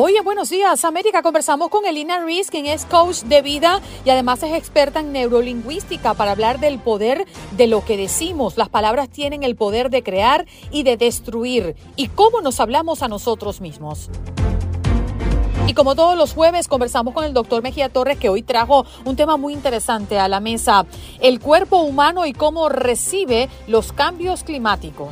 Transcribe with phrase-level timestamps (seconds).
[0.00, 4.10] Hoy en Buenos Días América conversamos con Elina Rees, quien es coach de vida y
[4.10, 7.26] además es experta en neurolingüística para hablar del poder
[7.56, 8.56] de lo que decimos.
[8.56, 13.08] Las palabras tienen el poder de crear y de destruir y cómo nos hablamos a
[13.08, 14.08] nosotros mismos.
[15.66, 19.16] Y como todos los jueves, conversamos con el doctor Mejía Torres, que hoy trajo un
[19.16, 20.86] tema muy interesante a la mesa,
[21.18, 25.08] el cuerpo humano y cómo recibe los cambios climáticos.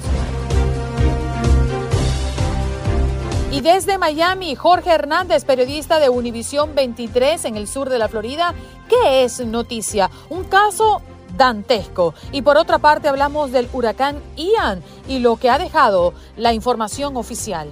[3.57, 8.53] Y desde Miami, Jorge Hernández, periodista de Univisión 23 en el sur de la Florida,
[8.87, 10.11] ¿qué es noticia?
[10.29, 11.01] Un caso
[11.39, 12.13] dantesco.
[12.33, 17.17] Y por otra parte hablamos del huracán Ian y lo que ha dejado la información
[17.17, 17.71] oficial.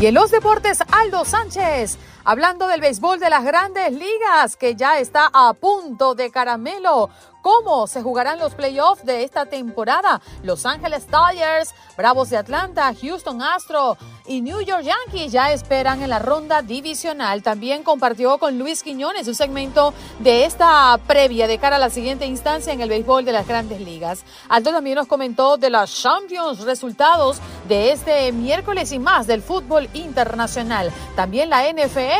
[0.00, 4.98] Y en los deportes, Aldo Sánchez, hablando del béisbol de las grandes ligas, que ya
[4.98, 7.10] está a punto de caramelo.
[7.42, 10.22] ¿Cómo se jugarán los playoffs de esta temporada?
[10.44, 16.10] Los Ángeles Dodgers, Bravos de Atlanta, Houston Astro y New York Yankees ya esperan en
[16.10, 17.42] la ronda divisional.
[17.42, 22.26] También compartió con Luis Quiñones un segmento de esta previa de cara a la siguiente
[22.26, 24.24] instancia en el béisbol de las grandes ligas.
[24.48, 27.38] Aldo también nos comentó de los Champions, resultados
[27.68, 30.92] de este miércoles y más del fútbol internacional.
[31.16, 32.11] También la NFL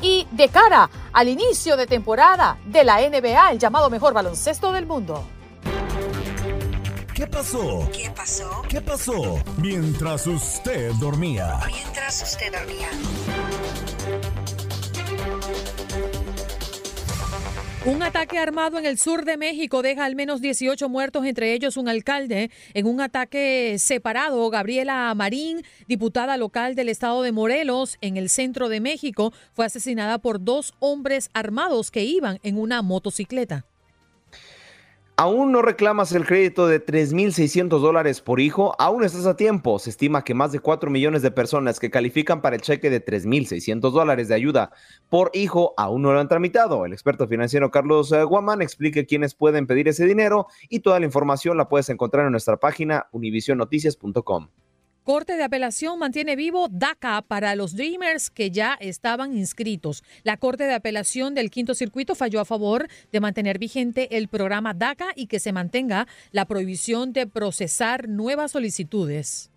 [0.00, 4.86] y de cara al inicio de temporada de la NBA, el llamado mejor baloncesto del
[4.86, 5.24] mundo.
[7.14, 7.88] ¿Qué pasó?
[7.92, 8.62] ¿Qué pasó?
[8.68, 9.38] ¿Qué pasó?
[9.56, 11.60] Mientras usted dormía.
[11.66, 12.90] Mientras usted dormía.
[17.86, 21.76] Un ataque armado en el sur de México deja al menos 18 muertos, entre ellos
[21.76, 22.50] un alcalde.
[22.74, 28.68] En un ataque separado, Gabriela Marín, diputada local del estado de Morelos, en el centro
[28.68, 33.66] de México, fue asesinada por dos hombres armados que iban en una motocicleta.
[35.18, 38.74] ¿Aún no reclamas el crédito de 3.600 dólares por hijo?
[38.78, 39.78] Aún estás a tiempo.
[39.78, 43.02] Se estima que más de 4 millones de personas que califican para el cheque de
[43.02, 44.72] 3.600 dólares de ayuda
[45.08, 46.84] por hijo aún no lo han tramitado.
[46.84, 51.06] El experto financiero Carlos eh, Guamán explica quiénes pueden pedir ese dinero y toda la
[51.06, 54.48] información la puedes encontrar en nuestra página univisionnoticias.com.
[55.06, 60.02] Corte de apelación mantiene vivo DACA para los Dreamers que ya estaban inscritos.
[60.24, 64.74] La Corte de Apelación del Quinto Circuito falló a favor de mantener vigente el programa
[64.74, 69.52] DACA y que se mantenga la prohibición de procesar nuevas solicitudes.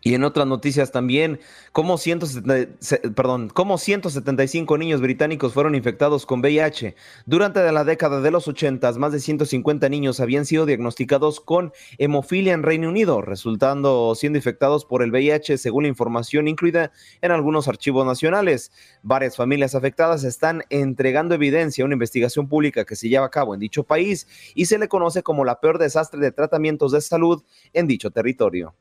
[0.00, 1.40] Y en otras noticias también,
[1.72, 6.94] como, 170, se- perdón, como 175 niños británicos fueron infectados con VIH.
[7.26, 12.52] Durante la década de los 80, más de 150 niños habían sido diagnosticados con hemofilia
[12.54, 17.66] en Reino Unido, resultando siendo infectados por el VIH según la información incluida en algunos
[17.66, 18.70] archivos nacionales.
[19.02, 23.52] Varias familias afectadas están entregando evidencia a una investigación pública que se lleva a cabo
[23.54, 27.42] en dicho país y se le conoce como la peor desastre de tratamientos de salud
[27.72, 28.74] en dicho territorio.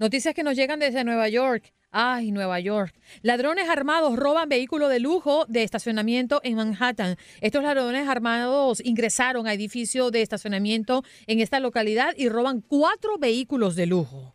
[0.00, 1.74] Noticias que nos llegan desde Nueva York.
[1.90, 2.94] Ay, Nueva York.
[3.20, 7.16] Ladrones armados roban vehículo de lujo de estacionamiento en Manhattan.
[7.42, 13.76] Estos ladrones armados ingresaron a edificio de estacionamiento en esta localidad y roban cuatro vehículos
[13.76, 14.34] de lujo.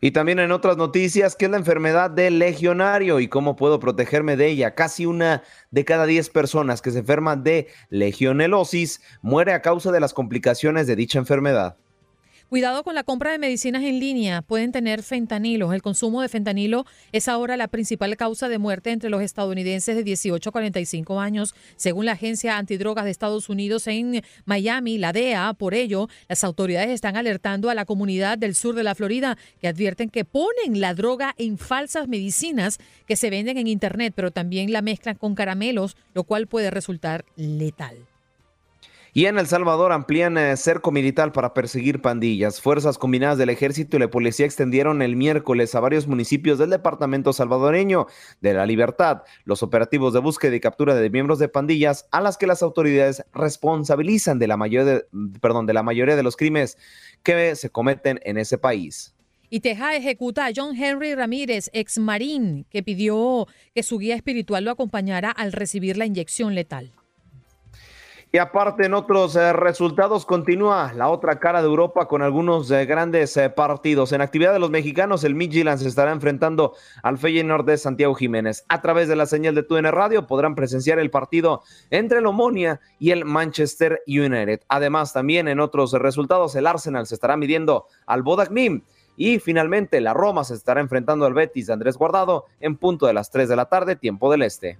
[0.00, 4.36] Y también en otras noticias, ¿qué es la enfermedad del legionario y cómo puedo protegerme
[4.36, 4.76] de ella?
[4.76, 5.42] Casi una
[5.72, 10.86] de cada diez personas que se enferman de legionelosis muere a causa de las complicaciones
[10.86, 11.78] de dicha enfermedad.
[12.52, 14.42] Cuidado con la compra de medicinas en línea.
[14.42, 15.72] Pueden tener fentanilo.
[15.72, 20.04] El consumo de fentanilo es ahora la principal causa de muerte entre los estadounidenses de
[20.04, 25.54] 18 a 45 años, según la Agencia Antidrogas de Estados Unidos en Miami, la DEA.
[25.54, 29.68] Por ello, las autoridades están alertando a la comunidad del sur de la Florida que
[29.68, 34.74] advierten que ponen la droga en falsas medicinas que se venden en Internet, pero también
[34.74, 38.11] la mezclan con caramelos, lo cual puede resultar letal.
[39.14, 42.62] Y en El Salvador amplían eh, cerco militar para perseguir pandillas.
[42.62, 47.34] Fuerzas combinadas del ejército y la policía extendieron el miércoles a varios municipios del departamento
[47.34, 48.06] salvadoreño
[48.40, 52.38] de la Libertad los operativos de búsqueda y captura de miembros de pandillas a las
[52.38, 55.04] que las autoridades responsabilizan de la mayoría de,
[55.42, 56.78] perdón, de la mayoría de los crímenes
[57.22, 59.14] que se cometen en ese país.
[59.50, 64.64] Y Teja ejecuta a John Henry Ramírez, ex marín, que pidió que su guía espiritual
[64.64, 66.94] lo acompañara al recibir la inyección letal.
[68.34, 72.86] Y aparte en otros eh, resultados continúa la otra cara de Europa con algunos eh,
[72.86, 74.10] grandes eh, partidos.
[74.12, 78.64] En actividad de los mexicanos, el Midtjylland se estará enfrentando al Feyenoord de Santiago Jiménez.
[78.70, 82.80] A través de la señal de TUN Radio podrán presenciar el partido entre el Omonia
[82.98, 84.60] y el Manchester United.
[84.66, 88.82] Además, también en otros resultados, el Arsenal se estará midiendo al Bodagnim.
[89.14, 93.12] Y finalmente, la Roma se estará enfrentando al Betis de Andrés Guardado en punto de
[93.12, 94.78] las 3 de la tarde, tiempo del Este.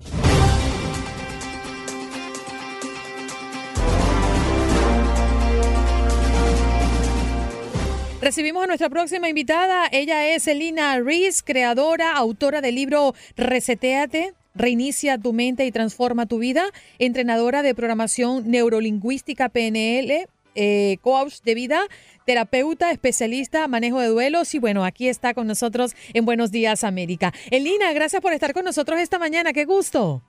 [8.32, 9.88] Recibimos a nuestra próxima invitada.
[9.92, 14.32] Ella es Elina Rees, creadora, autora del libro Reseteate.
[14.54, 16.64] Reinicia tu mente y transforma tu vida,
[16.98, 21.82] entrenadora de programación neurolingüística PNL, eh, coach de vida,
[22.24, 27.34] terapeuta, especialista, manejo de duelos y bueno, aquí está con nosotros en Buenos Días América.
[27.50, 30.22] Elina, gracias por estar con nosotros esta mañana, qué gusto.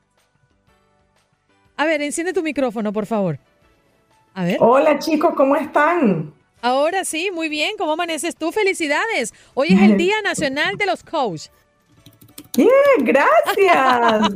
[1.78, 3.40] A ver, enciende tu micrófono, por favor.
[4.60, 6.43] Hola chicos, ¿cómo están?
[6.64, 7.72] Ahora sí, muy bien.
[7.78, 8.54] ¿Cómo amaneces tú?
[8.54, 9.34] Felicidades.
[9.54, 11.52] Hoy es el Día Nacional de los Coaches.
[12.56, 12.70] Bien,
[13.00, 14.34] gracias.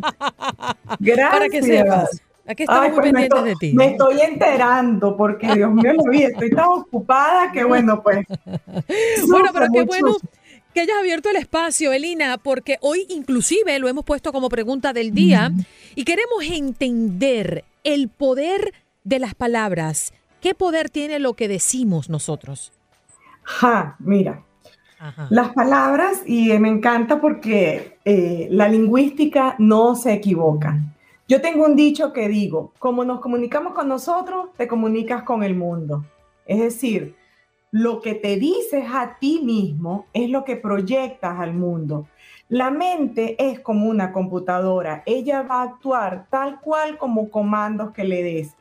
[1.00, 1.32] gracias.
[1.32, 2.22] Para que sepas.
[2.46, 3.74] Aquí estamos muy pues pendientes de ti.
[3.74, 8.26] Me estoy enterando porque, Dios mío, estoy tan ocupada que, bueno, pues.
[9.30, 10.18] bueno, pero qué bueno
[10.74, 15.14] que hayas abierto el espacio, Elina, porque hoy inclusive lo hemos puesto como pregunta del
[15.14, 15.52] día
[15.96, 18.74] y queremos entender el poder
[19.06, 20.14] de las palabras
[20.48, 22.72] ¿Qué poder tiene lo que decimos nosotros?
[23.44, 24.46] Ja, mira,
[25.30, 30.80] las palabras, y me encanta porque eh, la lingüística no se equivoca.
[31.28, 35.54] Yo tengo un dicho que digo, como nos comunicamos con nosotros, te comunicas con el
[35.54, 36.06] mundo.
[36.46, 37.18] Es decir,
[37.72, 42.08] lo que te dices a ti mismo es lo que proyectas al mundo.
[42.48, 48.06] La mente es como una computadora, ella va a actuar tal cual como comandos que
[48.06, 48.57] le des.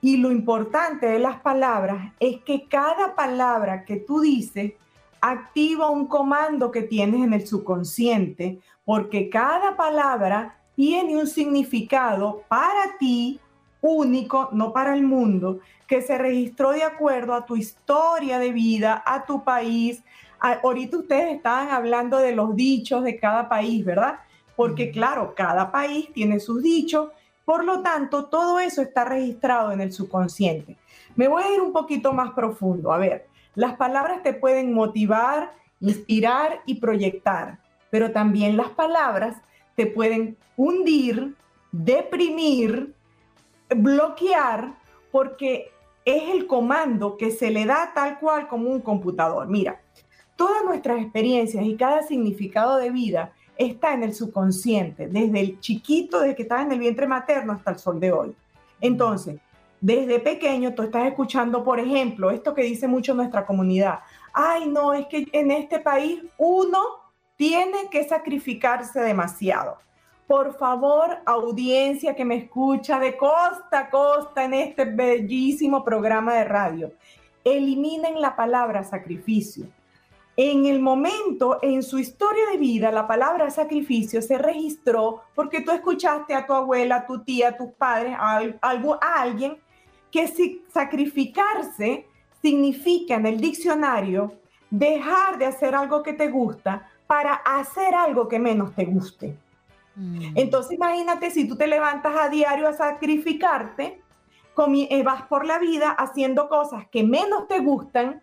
[0.00, 4.72] Y lo importante de las palabras es que cada palabra que tú dices
[5.20, 12.96] activa un comando que tienes en el subconsciente, porque cada palabra tiene un significado para
[12.98, 13.40] ti
[13.80, 15.58] único, no para el mundo,
[15.88, 20.02] que se registró de acuerdo a tu historia de vida, a tu país.
[20.40, 24.20] ahorita ustedes estaban hablando de los dichos de cada país, ¿verdad?
[24.54, 27.08] Porque claro, cada país tiene sus dichos
[27.48, 30.76] por lo tanto, todo eso está registrado en el subconsciente.
[31.16, 32.92] Me voy a ir un poquito más profundo.
[32.92, 37.58] A ver, las palabras te pueden motivar, inspirar y proyectar,
[37.88, 39.38] pero también las palabras
[39.76, 41.36] te pueden hundir,
[41.72, 42.94] deprimir,
[43.74, 44.74] bloquear,
[45.10, 45.70] porque
[46.04, 49.48] es el comando que se le da tal cual como un computador.
[49.48, 49.80] Mira,
[50.36, 56.20] todas nuestras experiencias y cada significado de vida está en el subconsciente, desde el chiquito,
[56.20, 58.36] desde que estaba en el vientre materno hasta el sol de hoy.
[58.80, 59.40] Entonces,
[59.80, 63.98] desde pequeño tú estás escuchando, por ejemplo, esto que dice mucho nuestra comunidad.
[64.32, 66.78] Ay, no, es que en este país uno
[67.36, 69.78] tiene que sacrificarse demasiado.
[70.28, 76.44] Por favor, audiencia que me escucha de costa a costa en este bellísimo programa de
[76.44, 76.92] radio,
[77.44, 79.66] eliminen la palabra sacrificio
[80.40, 85.72] en el momento, en su historia de vida, la palabra sacrificio se registró porque tú
[85.72, 89.58] escuchaste a tu abuela, a tu tía, a tus padres, a, a alguien
[90.12, 92.06] que si sacrificarse
[92.40, 94.32] significa en el diccionario
[94.70, 99.36] dejar de hacer algo que te gusta para hacer algo que menos te guste.
[99.96, 100.36] Mm.
[100.36, 104.00] Entonces imagínate si tú te levantas a diario a sacrificarte,
[104.90, 108.22] eh, vas por la vida haciendo cosas que menos te gustan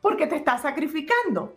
[0.00, 1.54] porque te estás sacrificando.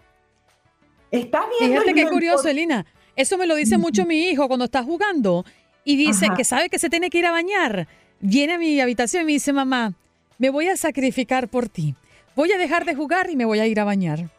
[1.11, 1.81] Estás viendo.
[1.81, 2.85] Fíjate qué curioso, Elina.
[3.15, 5.45] Eso me lo dice mucho mi hijo cuando está jugando
[5.85, 7.87] y dice que sabe que se tiene que ir a bañar.
[8.19, 9.93] Viene a mi habitación y me dice, mamá,
[10.37, 11.95] me voy a sacrificar por ti.
[12.35, 14.29] Voy a dejar de jugar y me voy a ir a bañar.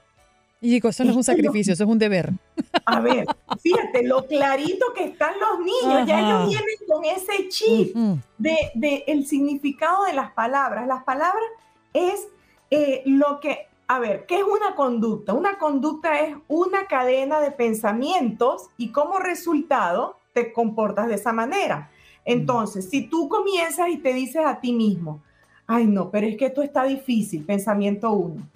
[0.60, 2.32] Y digo, eso no es un sacrificio, eso es un deber.
[2.86, 3.26] A ver,
[3.60, 7.94] fíjate, lo clarito que están los niños, ya ellos vienen con ese chip
[8.38, 10.86] de, de, el significado de las palabras.
[10.86, 11.44] Las palabras
[11.92, 12.26] es
[12.70, 15.32] eh, lo que a ver, ¿qué es una conducta?
[15.32, 21.90] Una conducta es una cadena de pensamientos y como resultado te comportas de esa manera.
[22.24, 25.20] Entonces, si tú comienzas y te dices a ti mismo,
[25.66, 28.46] Ay, no, pero es que esto está difícil, pensamiento uno.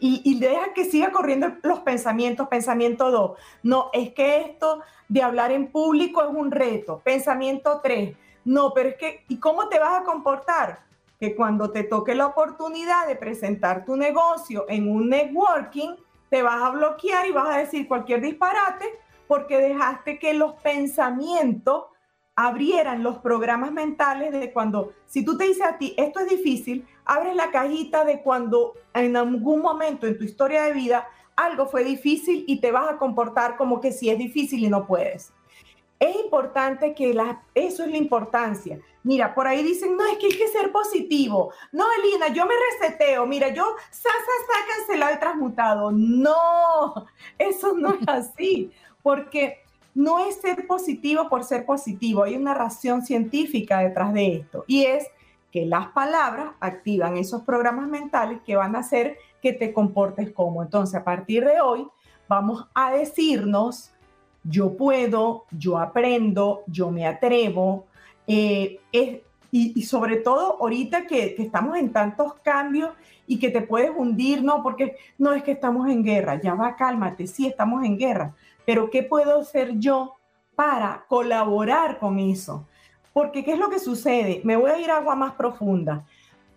[0.00, 3.38] Y, y, deja que siga corriendo los pensamientos, pensamiento dos.
[3.62, 7.00] No, es que esto de hablar en público es un reto.
[7.02, 8.14] Pensamiento tres.
[8.44, 10.80] No, pero es que, ¿y cómo te vas a comportar?
[11.18, 15.96] Que cuando te toque la oportunidad de presentar tu negocio en un networking,
[16.30, 18.84] te vas a bloquear y vas a decir cualquier disparate
[19.26, 21.84] porque dejaste que los pensamientos
[22.34, 26.86] abrieran los programas mentales de cuando, si tú te dices a ti, esto es difícil,
[27.04, 31.84] abres la cajita de cuando en algún momento en tu historia de vida algo fue
[31.84, 35.32] difícil y te vas a comportar como que si es difícil y no puedes.
[35.98, 38.78] Es importante que la, eso es la importancia.
[39.08, 41.50] Mira, por ahí dicen, no, es que hay que ser positivo.
[41.72, 43.26] No, Elina, yo me reseteo.
[43.26, 44.10] Mira, yo, sa,
[44.86, 45.90] sa, y transmutado.
[45.90, 47.06] No,
[47.38, 48.70] eso no es así,
[49.02, 49.62] porque
[49.94, 52.22] no es ser positivo por ser positivo.
[52.22, 55.06] Hay una razón científica detrás de esto y es
[55.50, 60.62] que las palabras activan esos programas mentales que van a hacer que te comportes como.
[60.62, 61.88] Entonces, a partir de hoy,
[62.28, 63.90] vamos a decirnos,
[64.44, 67.86] yo puedo, yo aprendo, yo me atrevo.
[68.28, 68.80] Eh,
[69.50, 72.90] y, sobre todo ahorita que, que, estamos en tantos cambios
[73.26, 76.76] y que te puedes hundir, no, porque no es que estamos en guerra, ya va,
[76.76, 78.34] cálmate, sí, estamos en guerra,
[78.66, 80.16] pero ¿qué puedo hacer yo
[80.54, 82.66] para colaborar con eso?
[83.14, 84.42] Porque ¿qué es lo que sucede?
[84.44, 86.04] Me voy a ir a agua más profunda.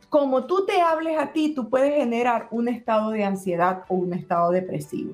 [0.09, 4.13] Como tú te hables a ti, tú puedes generar un estado de ansiedad o un
[4.13, 5.13] estado depresivo.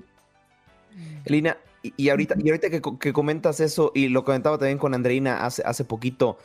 [1.25, 5.63] Elina, y, ahorita, y ahorita que, comentas eso, y lo comentaba también con Andreina hace,
[5.65, 6.37] hace poquito,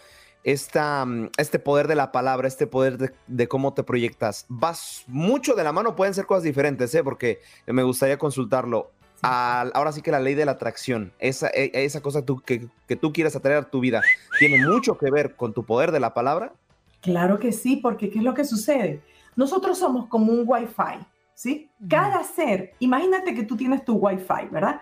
[0.45, 5.55] esta, mm, este poder de la palabra, este poder de, cómo te proyectas, vas mucho
[5.55, 7.03] de la mano, pueden ser cosas diferentes, ¿eh?
[7.03, 8.91] porque me gustaría consultarlo
[9.25, 13.13] ahora sí que la ley de la atracción, esa, e, esa cosa que, que, tú
[13.13, 14.03] quieres atraer a tu vida,
[14.39, 16.53] ¿tiene mucho que ver con tu poder de la palabra?
[17.01, 19.01] Claro que sí, porque ¿qué es lo que sucede?
[19.37, 21.07] Nosotros somos como un Wi-Fi,
[21.43, 21.69] ¿sí?
[21.89, 24.81] Cada ser, imagínate que tú tienes tu Wi-Fi, ¿verdad?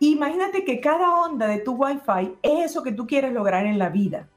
[0.00, 3.88] Imagínate que cada onda de tu Wi-Fi es eso que tú quieres lograr en la
[3.88, 4.28] vida,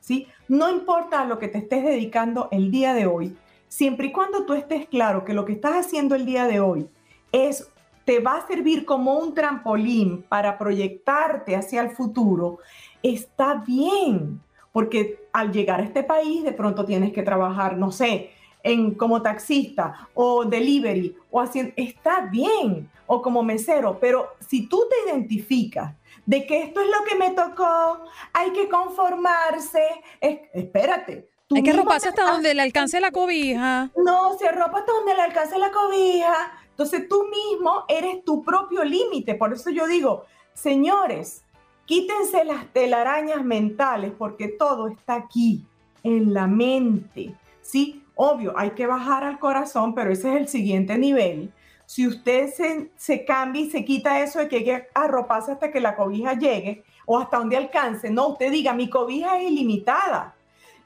[0.00, 0.28] ¿sí?
[0.48, 3.34] No importa a lo que te estés dedicando el día de hoy,
[3.68, 6.90] siempre y cuando tú estés claro que lo que estás haciendo el día de hoy
[7.32, 7.70] es
[8.04, 12.58] te va a servir como un trampolín para proyectarte hacia el futuro,
[13.02, 18.30] está bien, porque al llegar a este país de pronto tienes que trabajar, no sé,
[18.64, 24.82] en, como taxista o delivery o haciendo, está bien, o como mesero, pero si tú
[24.90, 25.94] te identificas
[26.26, 28.00] de que esto es lo que me tocó,
[28.32, 29.84] hay que conformarse,
[30.20, 31.30] espérate.
[31.54, 33.90] Hay que roparse hasta donde le alcance la cobija.
[33.96, 38.82] No, se ropa hasta donde le alcance la cobija entonces tú mismo eres tu propio
[38.82, 39.36] límite.
[39.36, 41.44] Por eso yo digo, señores,
[41.84, 45.64] quítense las telarañas mentales porque todo está aquí,
[46.02, 47.32] en la mente.
[47.62, 51.52] Sí, obvio, hay que bajar al corazón, pero ese es el siguiente nivel.
[51.86, 55.70] Si usted se, se cambia y se quita eso de que hay que arroparse hasta
[55.70, 60.34] que la cobija llegue o hasta donde alcance, no, usted diga, mi cobija es ilimitada.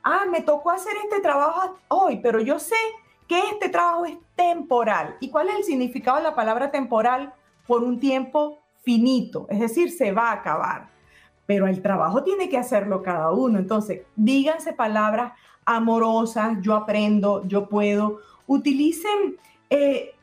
[0.03, 2.77] Ah, me tocó hacer este trabajo hoy, pero yo sé
[3.29, 5.17] que este trabajo es temporal.
[5.21, 7.35] ¿Y cuál es el significado de la palabra temporal?
[7.67, 10.89] Por un tiempo finito, es decir, se va a acabar.
[11.45, 13.59] Pero el trabajo tiene que hacerlo cada uno.
[13.59, 15.33] Entonces, díganse palabras
[15.77, 18.21] amorosas, yo aprendo, yo puedo.
[18.47, 19.37] Utilicen,
[19.71, 20.15] eh,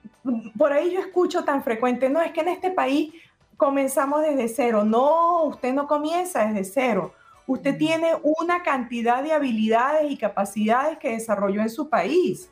[0.58, 3.14] por ahí yo escucho tan frecuente, no, es que en este país
[3.58, 4.84] comenzamos desde cero.
[4.84, 7.14] No, usted no comienza desde cero.
[7.48, 12.50] Usted tiene una cantidad de habilidades y capacidades que desarrolló en su país.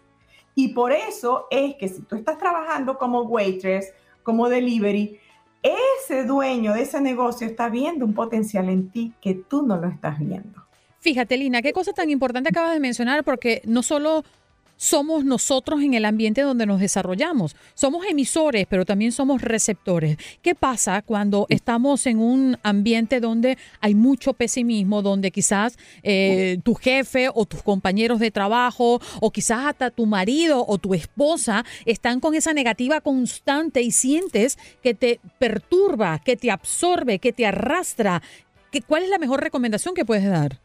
[0.55, 5.19] Y por eso es que si tú estás trabajando como waitress, como delivery,
[5.63, 9.87] ese dueño de ese negocio está viendo un potencial en ti que tú no lo
[9.87, 10.63] estás viendo.
[11.03, 14.23] Fíjate, Lina, qué cosa tan importante acabas de mencionar, porque no solo
[14.77, 17.57] somos nosotros en el ambiente donde nos desarrollamos.
[17.73, 20.15] Somos emisores, pero también somos receptores.
[20.41, 26.73] ¿Qué pasa cuando estamos en un ambiente donde hay mucho pesimismo, donde quizás eh, tu
[26.73, 32.21] jefe o tus compañeros de trabajo o quizás hasta tu marido o tu esposa están
[32.21, 38.21] con esa negativa constante y sientes que te perturba, que te absorbe, que te arrastra?
[38.87, 40.62] ¿Cuál es la mejor recomendación que puedes dar?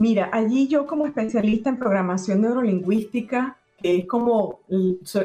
[0.00, 4.60] Mira, allí yo como especialista en programación neurolingüística, es como,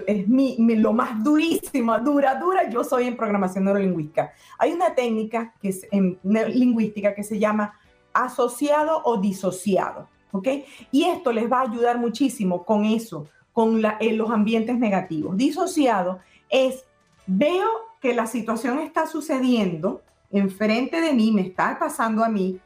[0.05, 4.33] es mi, lo más durísimo, dura, dura, yo soy en programación neurolingüística.
[4.59, 7.79] Hay una técnica que es en lingüística que se llama
[8.13, 10.49] asociado o disociado, ¿ok?
[10.91, 15.37] Y esto les va a ayudar muchísimo con eso, con los ambientes negativos.
[15.37, 16.83] Disociado es,
[17.27, 17.69] veo
[18.01, 20.01] que la situación está sucediendo
[20.31, 22.59] enfrente de mí, me está pasando a mí,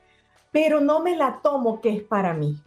[0.52, 2.58] pero no me la tomo que es para mí.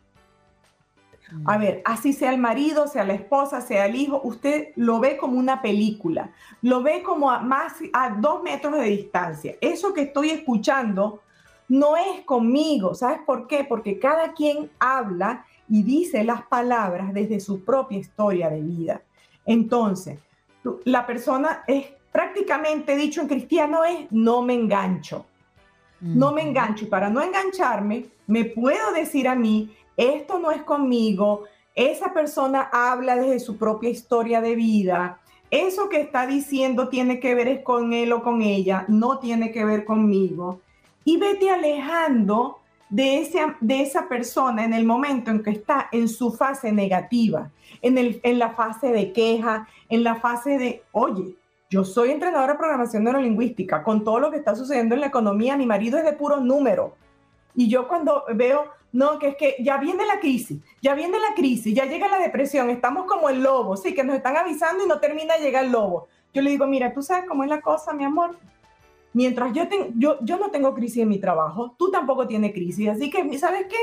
[1.47, 5.17] A ver, así sea el marido, sea la esposa, sea el hijo, usted lo ve
[5.17, 9.57] como una película, lo ve como a más a dos metros de distancia.
[9.61, 11.23] Eso que estoy escuchando
[11.69, 13.65] no es conmigo, ¿sabes por qué?
[13.65, 19.03] Porque cada quien habla y dice las palabras desde su propia historia de vida.
[19.47, 20.19] Entonces,
[20.85, 25.25] la persona es prácticamente dicho en cristiano es no me engancho.
[26.03, 30.63] No me engancho y para no engancharme, me puedo decir a mí, esto no es
[30.63, 31.45] conmigo,
[31.75, 35.21] esa persona habla desde su propia historia de vida,
[35.53, 39.53] eso que está diciendo tiene que ver es con él o con ella, no tiene
[39.53, 40.61] que ver conmigo.
[41.05, 46.09] Y vete alejando de, ese, de esa persona en el momento en que está en
[46.09, 51.37] su fase negativa, en, el, en la fase de queja, en la fase de, oye,
[51.73, 55.57] yo soy entrenadora de programación neurolingüística, con todo lo que está sucediendo en la economía,
[55.57, 56.93] mi marido es de puro número.
[57.55, 61.35] Y yo cuando veo, no, que es que ya viene la crisis, ya viene la
[61.35, 64.87] crisis, ya llega la depresión, estamos como el lobo, sí, que nos están avisando y
[64.87, 66.09] no termina de llegar el lobo.
[66.35, 68.37] Yo le digo, mira, tú sabes cómo es la cosa, mi amor.
[69.15, 69.63] Mientras yo,
[69.95, 72.91] yo, yo no tengo crisis en mi trabajo, tú tampoco tienes crisis.
[72.91, 73.79] Así que, ¿sabes qué?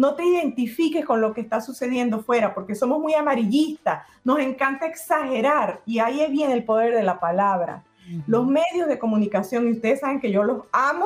[0.00, 4.86] No te identifiques con lo que está sucediendo fuera, porque somos muy amarillistas, nos encanta
[4.86, 7.84] exagerar y ahí viene el poder de la palabra.
[8.26, 11.04] Los medios de comunicación, y ustedes saben que yo los amo,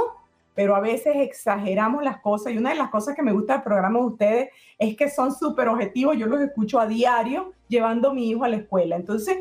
[0.54, 3.62] pero a veces exageramos las cosas y una de las cosas que me gusta del
[3.64, 4.48] programa de ustedes
[4.78, 8.48] es que son súper objetivos, yo los escucho a diario llevando a mi hijo a
[8.48, 8.94] la escuela.
[8.94, 9.38] Entonces,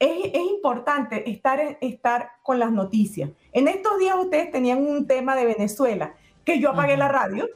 [0.00, 3.30] es, es, importante estar, estar con las noticias.
[3.52, 6.14] En estos días ustedes tenían un tema de Venezuela,
[6.44, 7.48] que yo apagué la radio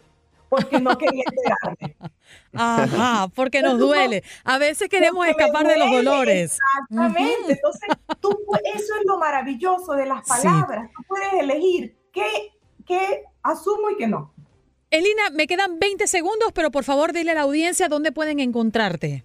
[0.52, 1.96] porque no quería enterarme.
[2.52, 4.22] Ajá, porque nos duele.
[4.44, 6.58] A veces queremos escapar de los dolores.
[6.90, 7.52] Exactamente.
[7.52, 7.88] Entonces,
[8.20, 8.38] tú,
[8.74, 10.90] eso es lo maravilloso de las palabras.
[10.94, 12.52] Tú puedes elegir qué,
[12.84, 14.34] qué asumo y qué no.
[14.90, 19.24] Elina, me quedan 20 segundos, pero por favor dile a la audiencia dónde pueden encontrarte.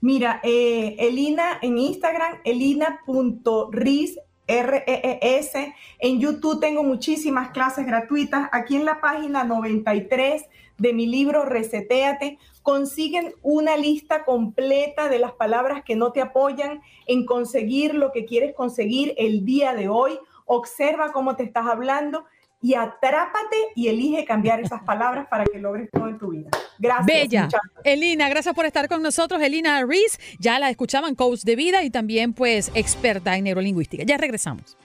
[0.00, 4.16] Mira, eh, Elina en Instagram, elina.riz
[4.46, 5.52] REES.
[5.98, 8.48] En YouTube tengo muchísimas clases gratuitas.
[8.52, 10.44] Aquí en la página 93
[10.78, 16.82] de mi libro Reseteate consiguen una lista completa de las palabras que no te apoyan
[17.06, 20.18] en conseguir lo que quieres conseguir el día de hoy.
[20.44, 22.24] Observa cómo te estás hablando
[22.62, 26.48] y atrápate y elige cambiar esas palabras para que logres todo en tu vida.
[26.78, 27.06] Gracias.
[27.06, 27.48] Bella.
[27.84, 29.42] Elina, gracias por estar con nosotros.
[29.42, 34.04] Elina Reese, ya la escuchaban, coach de vida y también pues experta en neurolingüística.
[34.04, 34.78] Ya regresamos.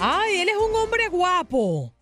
[0.00, 1.94] Ay, él es un hombre guapo.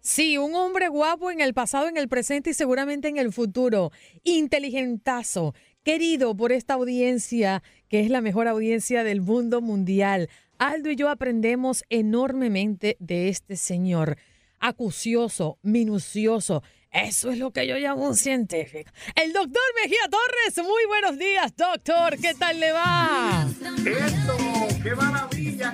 [0.00, 3.90] Sí, un hombre guapo en el pasado, en el presente y seguramente en el futuro.
[4.22, 7.62] Inteligentazo, querido por esta audiencia,
[7.94, 10.28] que es la mejor audiencia del mundo mundial.
[10.58, 14.18] Aldo y yo aprendemos enormemente de este señor.
[14.58, 16.64] Acucioso, minucioso.
[16.90, 18.90] Eso es lo que yo llamo un científico.
[19.14, 20.68] El doctor Mejía Torres.
[20.68, 22.18] Muy buenos días, doctor.
[22.20, 23.46] ¿Qué tal le va?
[23.86, 24.36] Esto,
[24.82, 25.72] qué maravilla.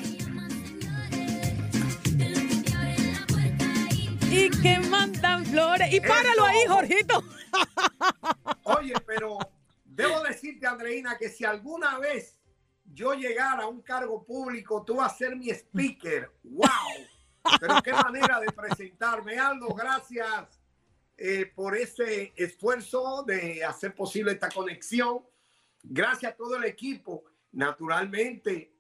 [4.30, 5.90] Y que mandan flores.
[5.90, 7.24] Y páralo ahí, Jorgito.
[8.64, 9.38] Oye, pero
[10.00, 12.38] Debo decirte, Andreina, que si alguna vez
[12.84, 16.30] yo llegara a un cargo público, tú vas a ser mi speaker.
[16.42, 16.68] ¡Wow!
[17.60, 19.38] Pero qué manera de presentarme.
[19.38, 20.60] Aldo, gracias
[21.18, 25.22] eh, por ese esfuerzo de hacer posible esta conexión.
[25.82, 28.72] Gracias a todo el equipo, naturalmente,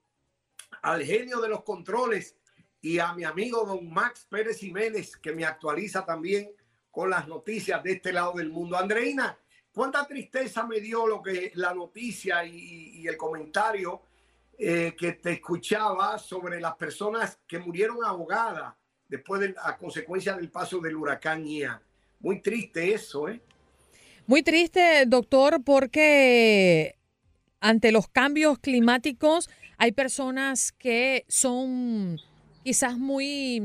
[0.82, 2.36] al genio de los controles
[2.80, 6.50] y a mi amigo don Max Pérez Jiménez, que me actualiza también
[6.90, 8.76] con las noticias de este lado del mundo.
[8.76, 9.38] Andreina,
[9.72, 14.02] cuánta tristeza me dio lo que la noticia y, el comentario
[14.58, 18.74] eh, que te escuchaba sobre las personas que murieron ahogadas
[19.08, 21.80] después de la consecuencia del paso del huracán Ian.
[22.20, 23.40] Muy triste eso, ¿eh?
[24.26, 26.96] Muy triste, doctor, porque
[27.58, 32.20] ante los cambios climáticos hay personas que son
[32.62, 33.60] quizás muy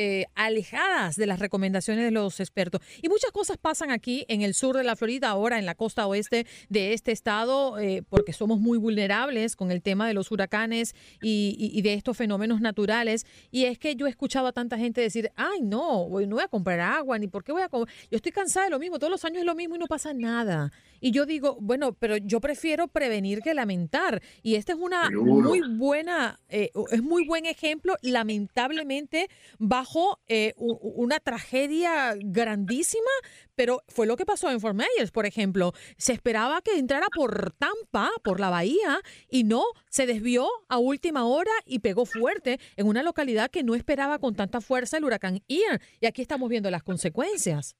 [0.00, 2.80] eh, alejadas de las recomendaciones de los expertos.
[3.02, 6.06] Y muchas cosas pasan aquí en el sur de la Florida, ahora en la costa
[6.06, 10.94] oeste de este estado, eh, porque somos muy vulnerables con el tema de los huracanes
[11.20, 13.26] y, de estos fenómenos naturales.
[13.50, 16.48] Y es que yo he escuchado a tanta gente decir, ay, no, no voy a
[16.48, 17.92] comprar agua, ni por qué voy a comprar.
[18.08, 20.14] Yo estoy cansada de lo mismo, todos los años es lo mismo y no pasa
[20.14, 20.70] nada.
[21.00, 24.22] Y yo digo, bueno, pero yo prefiero prevenir que lamentar.
[24.44, 29.87] Y esta es una muy buena, eh, es muy buen ejemplo, lamentablemente, bajo
[30.26, 33.10] eh, una tragedia grandísima,
[33.54, 35.72] pero fue lo que pasó en Fort Myers, por ejemplo.
[35.96, 41.24] Se esperaba que entrara por Tampa, por la bahía, y no, se desvió a última
[41.24, 45.42] hora y pegó fuerte en una localidad que no esperaba con tanta fuerza el huracán
[45.48, 45.80] Ian.
[46.00, 47.76] Y aquí estamos viendo las consecuencias.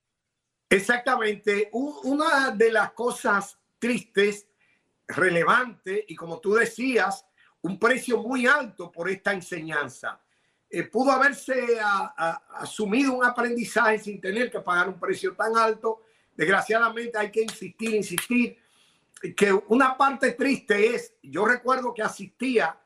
[0.71, 1.71] Exactamente.
[1.73, 4.49] Una de las cosas tristes,
[5.07, 7.25] relevante, y como tú decías,
[7.63, 10.21] un precio muy alto por esta enseñanza.
[10.71, 11.79] Eh, pudo haberse
[12.55, 16.03] asumido un aprendizaje sin tener que pagar un precio tan alto.
[16.37, 18.59] Desgraciadamente hay que insistir, insistir,
[19.37, 22.79] que una parte triste es, yo recuerdo que asistía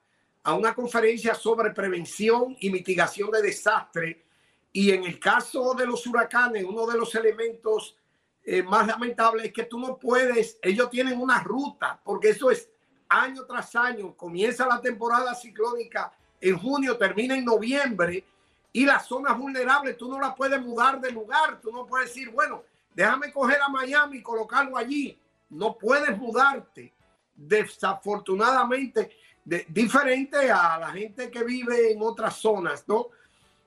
[0.45, 4.25] a una conferencia sobre prevención y mitigación de desastre
[4.73, 7.97] y en el caso de los huracanes, uno de los elementos
[8.43, 12.71] eh, más lamentables es que tú no puedes, ellos tienen una ruta, porque eso es
[13.09, 16.13] año tras año, comienza la temporada ciclónica
[16.43, 18.25] en junio, termina en noviembre,
[18.73, 22.31] y las zonas vulnerables tú no las puedes mudar de lugar, tú no puedes decir,
[22.31, 22.63] bueno,
[22.95, 25.19] déjame coger a Miami y colocarlo allí,
[25.51, 26.93] no puedes mudarte.
[27.35, 33.07] Desafortunadamente, de, diferente a la gente que vive en otras zonas, ¿no?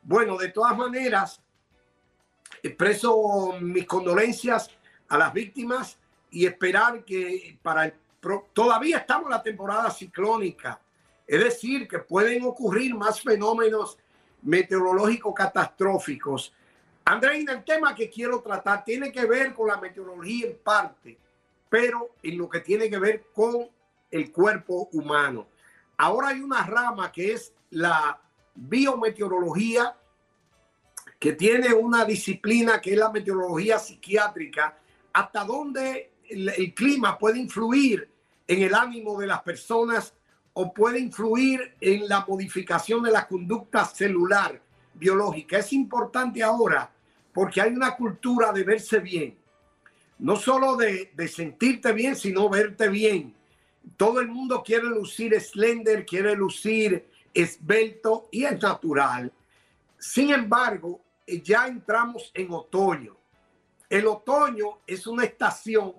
[0.03, 1.41] Bueno, de todas maneras,
[2.61, 4.69] expreso mis condolencias
[5.07, 5.97] a las víctimas
[6.29, 7.93] y esperar que para el
[8.53, 10.79] todavía estamos en la temporada ciclónica,
[11.27, 13.97] es decir, que pueden ocurrir más fenómenos
[14.41, 16.53] meteorológicos catastróficos.
[17.03, 21.17] Andreina, el tema que quiero tratar tiene que ver con la meteorología en parte,
[21.69, 23.67] pero en lo que tiene que ver con
[24.11, 25.47] el cuerpo humano.
[25.97, 28.19] Ahora hay una rama que es la
[28.53, 29.95] biometeorología,
[31.19, 34.77] que tiene una disciplina que es la meteorología psiquiátrica,
[35.13, 38.09] hasta donde el, clima puede influir
[38.47, 40.13] en el ánimo de las personas
[40.57, 44.61] o puede influir en la modificación de la conducta celular
[44.93, 45.57] biológica.
[45.57, 46.89] Es importante ahora
[47.33, 49.37] porque hay una cultura de verse bien,
[50.19, 53.35] no solo de, de sentirte bien, sino verte bien.
[53.97, 59.31] Todo el mundo quiere lucir slender, quiere lucir esbelto y es natural.
[59.99, 63.17] Sin embargo, ya entramos en otoño.
[63.89, 65.95] El otoño es una estación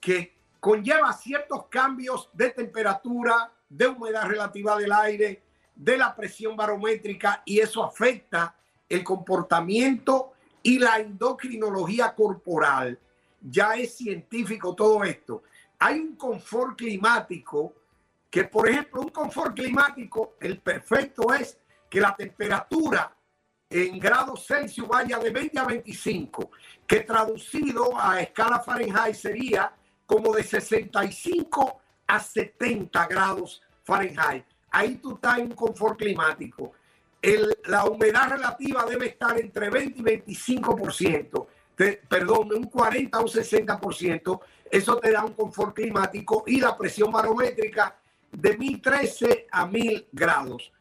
[0.00, 5.42] que conlleva ciertos cambios de temperatura, de humedad relativa del aire,
[5.74, 8.54] de la presión barométrica y eso afecta
[8.88, 12.98] el comportamiento y la endocrinología corporal.
[13.40, 15.42] Ya es científico todo esto.
[15.78, 17.74] Hay un confort climático
[18.30, 23.12] que, por ejemplo, un confort climático, el perfecto es que la temperatura
[23.68, 26.50] en grados Celsius vaya de 20 a 25,
[26.86, 29.72] que traducido a escala Fahrenheit sería
[30.06, 34.44] como de 65 a 70 grados Fahrenheit.
[34.70, 36.72] Ahí tú estás en confort climático.
[37.22, 41.46] El, la humedad relativa debe estar entre 20 y 25%,
[42.08, 44.40] perdón, un 40 o un 60%.
[44.70, 47.96] Eso te da un confort climático y la presión barométrica
[48.30, 50.72] de 1013 a 1000 grados.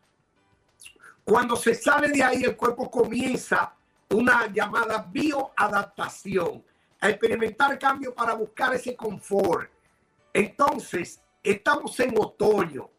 [1.23, 3.73] Cuando se sale de ahí, el cuerpo comienza
[4.09, 6.63] una llamada bioadaptación,
[6.99, 9.69] a experimentar cambios para buscar ese confort.
[10.35, 12.89] Entonces, estamos en otoño.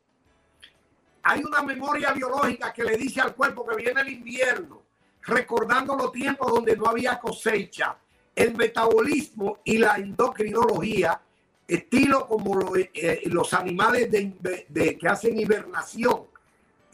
[1.22, 4.82] Hay una memoria biológica que le dice al cuerpo que viene el invierno,
[5.20, 7.98] recordando los tiempos donde no había cosecha,
[8.34, 11.20] el metabolismo y la endocrinología,
[11.68, 16.28] estilo como eh, los animales de, que hacen hibernación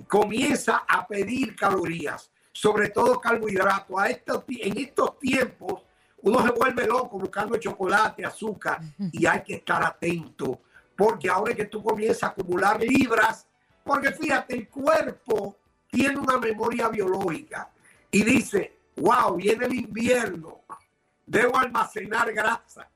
[0.08, 3.96] comienza a pedir calorías, sobre todo carbohidratos.
[3.96, 5.82] A estos, en estos tiempos
[6.22, 8.80] uno se vuelve loco buscando chocolate, azúcar
[9.12, 10.60] y hay que estar atento
[10.96, 13.46] porque ahora que tú comienzas a acumular libras,
[13.82, 15.56] porque fíjate, el cuerpo
[15.90, 17.70] tiene una memoria biológica
[18.10, 20.60] y dice, wow, viene el invierno,
[21.26, 22.88] debo almacenar grasa.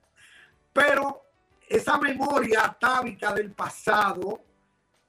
[0.71, 1.23] Pero
[1.67, 4.41] esa memoria atávica del pasado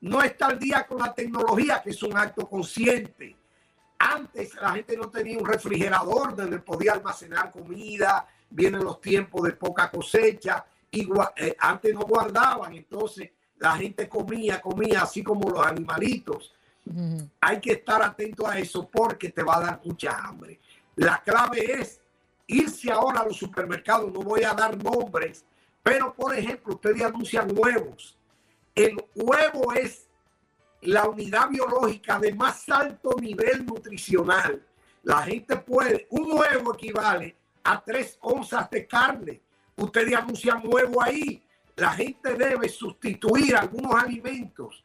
[0.00, 3.36] no está al día con la tecnología, que es un acto consciente.
[3.98, 9.52] Antes la gente no tenía un refrigerador donde podía almacenar comida, vienen los tiempos de
[9.52, 15.66] poca cosecha, y eh, antes no guardaban, entonces la gente comía, comía así como los
[15.66, 16.54] animalitos.
[17.40, 20.58] Hay que estar atento a eso porque te va a dar mucha hambre.
[20.96, 22.00] La clave es
[22.46, 25.44] irse ahora a los supermercados, no voy a dar nombres,
[25.82, 28.18] pero por ejemplo, ustedes anuncian huevos
[28.78, 30.07] el huevo es
[30.82, 34.62] la unidad biológica de más alto nivel nutricional.
[35.02, 39.40] La gente puede, un huevo equivale a tres onzas de carne.
[39.76, 41.42] Ustedes anuncian huevo ahí.
[41.76, 44.84] La gente debe sustituir algunos alimentos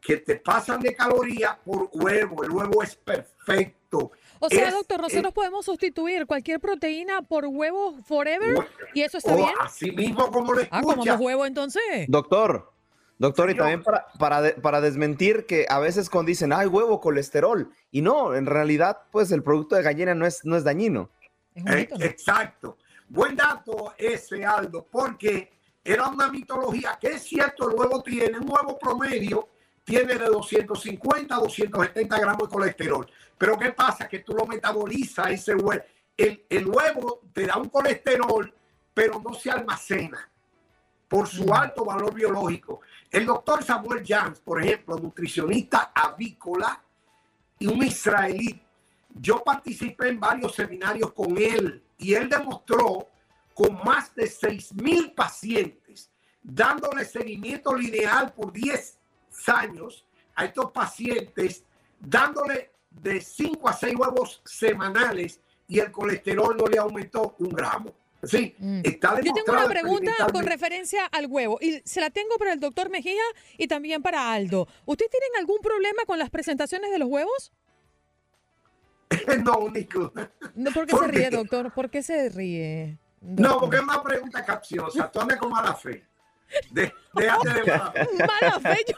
[0.00, 2.42] que te pasan de calorías por huevo.
[2.42, 4.12] El huevo es perfecto.
[4.40, 9.36] O sea, doctor, nosotros podemos sustituir cualquier proteína por huevo forever y eso está o
[9.36, 9.50] bien.
[9.60, 10.78] Así mismo como lo escucha.
[10.78, 12.06] Ah, como los huevos entonces.
[12.08, 12.72] Doctor,
[13.22, 17.00] doctor, y también para, para, de- para desmentir que a veces cuando dicen, ay, huevo,
[17.00, 21.08] colesterol, y no, en realidad, pues el producto de gallina no es, no es dañino.
[21.54, 22.76] Es Eh, exacto.
[23.08, 25.50] Buen dato ese, Aldo, porque
[25.84, 29.48] era una mitología que es cierto, el huevo tiene, un huevo promedio
[29.84, 33.06] tiene de 250 a 270 gramos de colesterol.
[33.38, 34.08] Pero ¿qué pasa?
[34.08, 35.82] Que tú lo metabolizas ese huevo.
[36.16, 38.52] El, el huevo te da un colesterol,
[38.94, 40.28] pero no se almacena
[41.12, 42.80] por su alto valor biológico.
[43.10, 46.82] El doctor Samuel Jans, por ejemplo, nutricionista avícola
[47.58, 48.58] y un israelí,
[49.20, 53.08] yo participé en varios seminarios con él y él demostró
[53.52, 56.10] con más de 6 mil pacientes,
[56.42, 58.98] dándole seguimiento lineal por 10
[59.48, 61.62] años a estos pacientes,
[62.00, 68.01] dándole de 5 a 6 huevos semanales y el colesterol no le aumentó un gramo.
[68.22, 68.80] Sí, Mm.
[68.84, 72.60] está Yo tengo una pregunta con referencia al huevo y se la tengo para el
[72.60, 73.22] doctor Mejía
[73.58, 74.68] y también para Aldo.
[74.84, 77.52] ¿Ustedes tienen algún problema con las presentaciones de los huevos?
[79.44, 80.12] no, Nico.
[80.54, 81.36] No, ¿Por qué ¿Por se ríe, qué?
[81.36, 81.72] doctor?
[81.72, 82.98] ¿Por qué se ríe?
[83.20, 85.10] No, porque es una pregunta capciosa.
[85.10, 86.04] Tú andas con mala fe.
[86.70, 88.08] De, déjate de mala fe.
[88.40, 88.96] Mala fe, yo.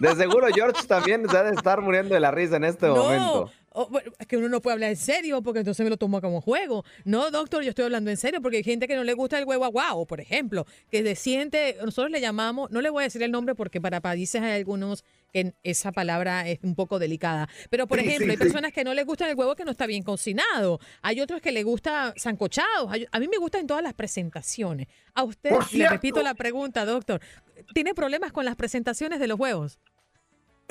[0.00, 2.96] De seguro George también se ha de estar muriendo de la risa en este No,
[2.96, 3.50] momento.
[3.72, 6.20] Oh, bueno, es que uno no puede hablar en serio porque entonces me lo tomo
[6.20, 6.84] como juego.
[7.04, 9.44] No, doctor, yo estoy hablando en serio porque hay gente que no le gusta el
[9.44, 13.22] huevo aguao, por ejemplo, que se siente, nosotros le llamamos, no le voy a decir
[13.22, 17.86] el nombre porque para países hay algunos que esa palabra es un poco delicada, pero
[17.86, 18.42] por Sí, ejemplo, sí, hay sí.
[18.42, 21.52] personas que no les gusta el huevo que no está bien cocinado, hay otros que
[21.52, 24.88] le gusta sancochados, a mí me gustan todas las presentaciones.
[25.14, 27.20] A usted, le repito la pregunta, doctor,
[27.72, 29.78] ¿tiene problemas con las presentaciones de los huevos?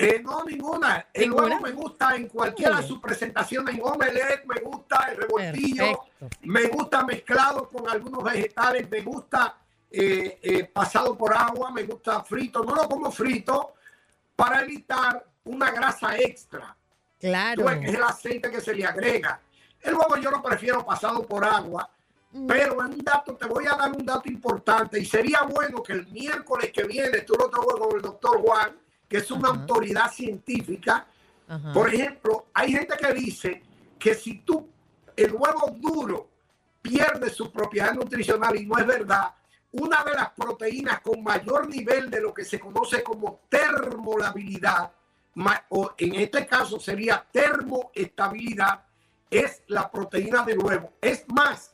[0.02, 1.08] Eh, no, ninguna.
[1.12, 1.46] El ¿Ninguna?
[1.46, 3.74] huevo me gusta en cualquiera de sus presentaciones.
[3.74, 6.06] En omelette me gusta el revoltillo.
[6.18, 6.28] Perfecto.
[6.44, 8.88] Me gusta mezclado con algunos vegetales.
[8.88, 9.58] Me gusta
[9.90, 11.70] eh, eh, pasado por agua.
[11.70, 12.64] Me gusta frito.
[12.64, 13.74] No lo como frito
[14.34, 16.74] para evitar una grasa extra.
[17.18, 17.68] Claro.
[17.68, 19.38] es el aceite que se le agrega.
[19.82, 21.90] El huevo yo lo prefiero pasado por agua.
[22.48, 25.92] Pero en un dato, te voy a dar un dato importante y sería bueno que
[25.92, 28.78] el miércoles que viene tú lo toques con el doctor Juan,
[29.10, 29.60] que es una Ajá.
[29.60, 31.06] autoridad científica.
[31.48, 31.72] Ajá.
[31.72, 33.62] Por ejemplo, hay gente que dice
[33.98, 34.68] que si tú,
[35.16, 36.30] el huevo duro
[36.80, 39.34] pierde su propiedad nutricional y no es verdad,
[39.72, 44.92] una de las proteínas con mayor nivel de lo que se conoce como termolabilidad,
[45.68, 48.84] o en este caso sería termoestabilidad,
[49.28, 50.92] es la proteína del huevo.
[51.00, 51.72] Es más,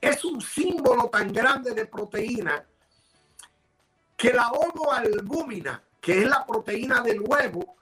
[0.00, 2.64] es un símbolo tan grande de proteína
[4.16, 7.76] que la ovoalbúmina, que es la proteína del huevo,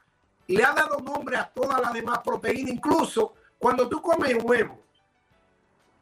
[0.48, 2.72] le ha dado nombre a todas las demás proteínas.
[2.72, 4.85] Incluso cuando tú comes huevo,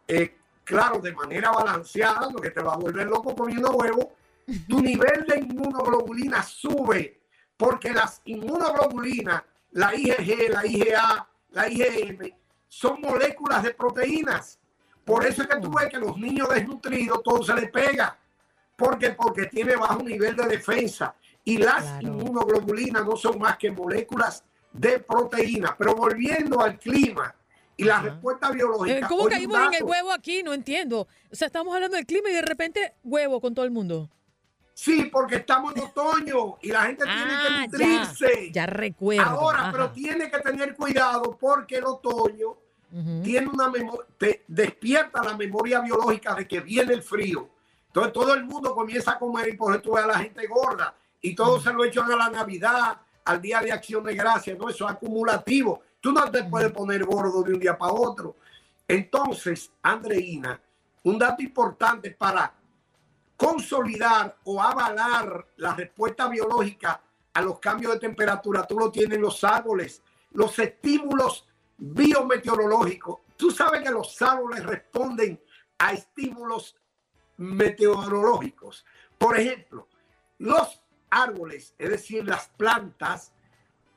[0.09, 4.15] eh, claro, de manera balanceada, lo que te va a volver loco comiendo huevo,
[4.69, 7.21] tu nivel de inmunoglobulina sube,
[7.57, 12.33] porque las inmunoglobulinas, la IgG, la IgA, la IgM,
[12.69, 14.59] son moléculas de proteínas.
[15.05, 18.19] Por eso es que tú ves que los niños desnutridos todo se les pega.
[18.77, 21.15] porque Porque tiene bajo nivel de defensa.
[21.47, 22.09] Y las Claro.
[22.09, 25.77] inmunoglobulinas no son más que moléculas de proteína.
[25.79, 27.33] Pero volviendo al clima
[27.77, 28.09] y la Ajá.
[28.09, 29.07] respuesta Eh, biológica.
[29.09, 30.43] ¿Cómo oye, un caímos en el huevo aquí?
[30.43, 31.07] No entiendo.
[31.31, 34.11] O sea, estamos hablando del clima y de repente huevo con todo el mundo.
[34.75, 38.51] Sí, porque estamos en otoño y la gente Ah, tiene que nutrirse.
[38.53, 39.23] Ya recuerdo.
[39.31, 39.73] Ahora, Ajá.
[39.73, 42.57] pero tiene que tener cuidado porque el otoño
[43.23, 47.49] tiene una memoria, te despierta la memoria biológica de que viene el frío.
[47.89, 50.47] Entonces todo el mundo comienza a comer y por eso tú ves a la gente
[50.47, 50.95] gorda
[51.27, 54.69] y todo se lo echan a la Navidad, al Día de Acción de Gracias, ¿no?
[54.69, 55.83] Eso es acumulativo.
[56.01, 58.37] Tú no te puedes poner gordo de un día para otro.
[58.87, 60.61] Entonces, Andreina,
[61.03, 62.55] un dato importante para
[63.37, 67.01] consolidar o avalar la respuesta biológica
[67.35, 71.45] a los cambios de temperatura, tú lo tienes en los árboles, los estímulos
[71.77, 73.19] biometeorológicos.
[73.37, 75.43] Tú sabes que los árboles responden
[75.77, 76.77] a estímulos
[77.37, 78.87] meteorológicos.
[79.19, 79.89] Por ejemplo,
[80.39, 83.33] los árboles, es decir, las plantas,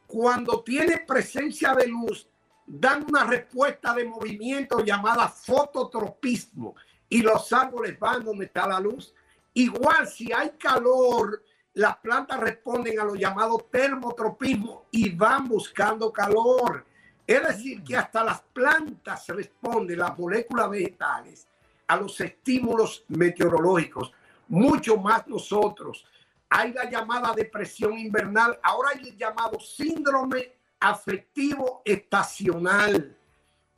[0.08, 2.28] cuando tienen presencia de luz,
[2.66, 6.76] dan una respuesta de movimiento llamada fototropismo
[7.10, 9.14] y los árboles van donde está la luz.
[9.54, 11.44] Igual si hay calor,
[11.74, 16.86] las plantas responden a lo llamado termotropismo y van buscando calor.
[17.26, 21.48] Es decir, que hasta las plantas responden, las moléculas vegetales,
[21.88, 24.12] a los estímulos meteorológicos,
[24.48, 26.06] mucho más nosotros.
[26.50, 33.16] Hay la llamada depresión invernal, ahora hay el llamado síndrome afectivo estacional.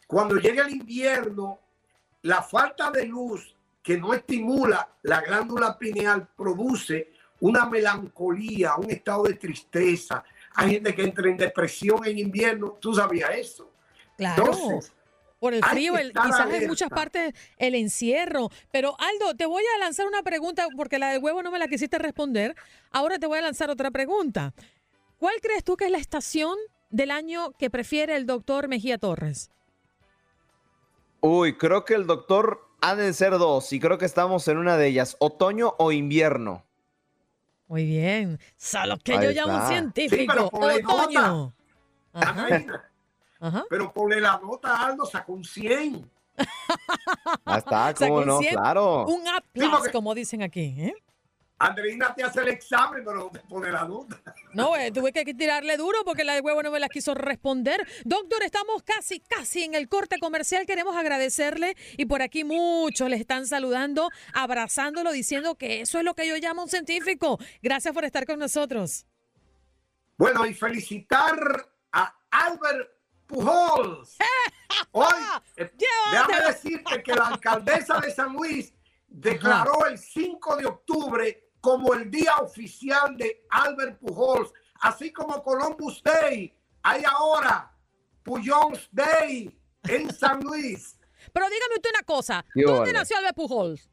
[0.07, 1.59] cuando llega el invierno,
[2.23, 9.23] la falta de luz que no estimula la glándula pineal produce una melancolía, un estado
[9.23, 10.23] de tristeza.
[10.55, 12.77] Hay gente que entra en depresión en invierno.
[12.79, 13.71] ¿Tú sabías eso?
[14.17, 14.51] Claro.
[15.41, 18.49] Por el frío, quizás en muchas partes el encierro.
[18.71, 21.67] Pero Aldo, te voy a lanzar una pregunta porque la del huevo no me la
[21.67, 22.55] quisiste responder.
[22.91, 24.53] Ahora te voy a lanzar otra pregunta.
[25.17, 26.55] ¿Cuál crees tú que es la estación
[26.91, 29.49] del año que prefiere el doctor Mejía Torres?
[31.21, 34.77] Uy, creo que el doctor ha de ser dos y creo que estamos en una
[34.77, 36.63] de ellas, otoño o invierno.
[37.67, 41.55] Muy bien, solo que yo llamo un científico, otoño.
[42.13, 42.90] Ajá.
[43.69, 46.09] Pero ponle la nota, Aldo, sacó un 100.
[47.45, 49.05] Ah, está, cómo no, claro.
[49.07, 50.75] Un aplauso, como dicen aquí.
[50.77, 50.95] ¿eh?
[51.61, 54.19] Andreina te hace el examen, pero te pone la nota.
[54.53, 57.87] No, eh, tuve que tirarle duro porque la de huevo no me la quiso responder.
[58.03, 60.65] Doctor, estamos casi, casi en el corte comercial.
[60.65, 66.15] Queremos agradecerle y por aquí muchos le están saludando, abrazándolo, diciendo que eso es lo
[66.15, 67.37] que yo llamo un científico.
[67.61, 69.05] Gracias por estar con nosotros.
[70.17, 72.89] Bueno, y felicitar a Albert
[73.31, 74.17] Pujols.
[74.91, 75.13] Hoy,
[75.55, 78.73] eh, déjame decirte que la alcaldesa de San Luis
[79.07, 86.01] declaró el 5 de octubre como el día oficial de Albert Pujols, así como Columbus
[86.03, 86.53] Day.
[86.83, 87.71] Hay ahora
[88.23, 90.97] Pujols Day en San Luis.
[91.33, 93.89] Pero dígame usted una cosa, ¿dónde nació Albert Pujols?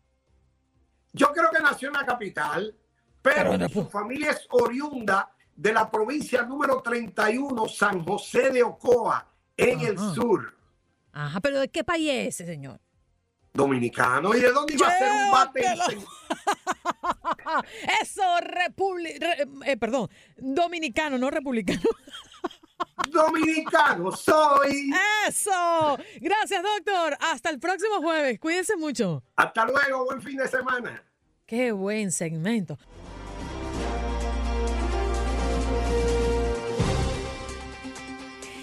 [1.12, 2.74] Yo creo que nació en la capital,
[3.20, 9.80] pero, su familia es oriunda de la provincia número 31, San José de Ocoa, en
[9.80, 10.54] el sur.
[11.12, 12.80] Ajá, pero ¿de qué país es ese señor?
[13.52, 14.36] Dominicano.
[14.36, 15.62] ¿Y de dónde iba a ser un bate?
[18.02, 19.64] Eso, republicano.
[19.64, 21.82] Eh, perdón, dominicano, no republicano.
[23.10, 24.92] Dominicano soy.
[25.26, 25.98] Eso.
[26.20, 27.18] Gracias, doctor.
[27.20, 28.38] Hasta el próximo jueves.
[28.38, 29.24] Cuídense mucho.
[29.34, 30.04] Hasta luego.
[30.04, 31.02] Buen fin de semana.
[31.46, 32.78] Qué buen segmento.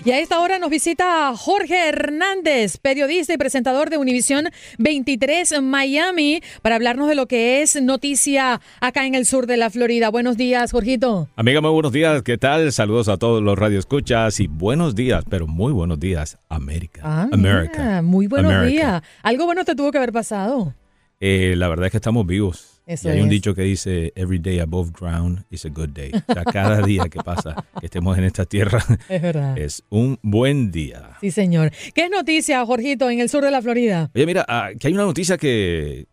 [0.06, 6.44] Y a esta hora nos visita Jorge Hernández, periodista y presentador de Univisión 23 Miami,
[6.62, 10.10] para hablarnos de lo que es noticia acá en el sur de la Florida.
[10.10, 11.28] Buenos días, Jorgito.
[11.36, 12.22] Amiga, muy buenos días.
[12.22, 12.72] ¿Qué tal?
[12.72, 17.02] Saludos a todos los radioescuchas y buenos días, pero muy buenos días, América.
[17.04, 18.04] Ah, América.
[18.04, 19.02] Muy buenos días.
[19.24, 20.76] Algo bueno te tuvo que haber pasado.
[21.20, 24.60] Eh, la verdad es que estamos vivos y hay un dicho que dice, every day
[24.60, 26.12] above ground is a good day.
[26.28, 28.84] O sea, cada día que pasa que estemos en esta tierra
[29.56, 31.18] es, un buen día.
[31.22, 31.72] Sí, señor.
[31.94, 34.12] ¿Qué es noticia, Jorgito, en el sur de la Florida?
[34.14, 36.06] Oye, mira, ah, que hay una noticia que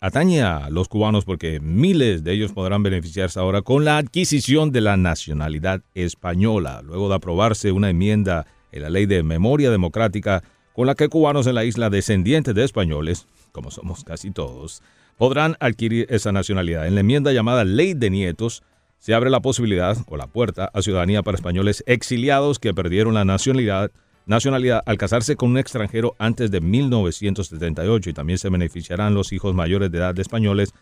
[0.00, 4.80] atañe a los cubanos porque miles de ellos podrán beneficiarse ahora con la adquisición de
[4.80, 10.42] la nacionalidad española, luego de aprobarse una enmienda en la ley de memoria democrática
[10.74, 14.82] con la que cubanos en la isla descendientes de españoles, como somos casi todos,
[15.16, 16.86] podrán adquirir esa nacionalidad.
[16.86, 18.62] En la enmienda llamada Ley de Nietos
[18.98, 23.24] se abre la posibilidad o la puerta a ciudadanía para españoles exiliados que perdieron la
[23.24, 23.90] nacionalidad,
[24.26, 29.54] nacionalidad al casarse con un extranjero antes de 1978 y también se beneficiarán los hijos
[29.54, 30.72] mayores de edad de españoles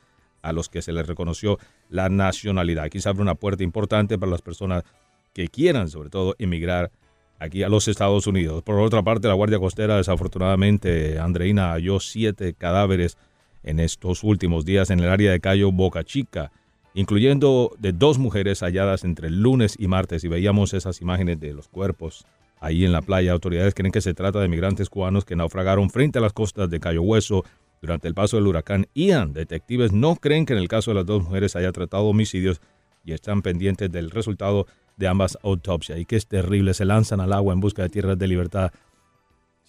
[0.42, 2.84] a los que se les reconoció la nacionalidad.
[2.84, 4.84] Aquí se abre una puerta importante para las personas
[5.32, 6.90] que quieran, sobre todo, emigrar
[7.38, 8.62] aquí a los Estados Unidos.
[8.62, 13.16] Por otra parte, la Guardia Costera, desafortunadamente, Andreina halló siete cadáveres
[13.64, 16.52] en estos últimos días en el área de Cayo Boca Chica,
[16.94, 20.22] incluyendo de dos mujeres halladas entre el lunes y martes.
[20.24, 22.24] Y veíamos esas imágenes de los cuerpos
[22.60, 23.32] ahí en la playa.
[23.32, 26.80] Autoridades creen que se trata de migrantes cubanos que naufragaron frente a las costas de
[26.80, 27.44] Cayo Hueso
[27.80, 29.32] durante el paso del huracán Ian.
[29.32, 32.60] Detectives no creen que en el caso de las dos mujeres haya tratado homicidios
[33.04, 35.98] y están pendientes del resultado de ambas autopsias.
[35.98, 38.72] Y que es terrible, se lanzan al agua en busca de tierras de libertad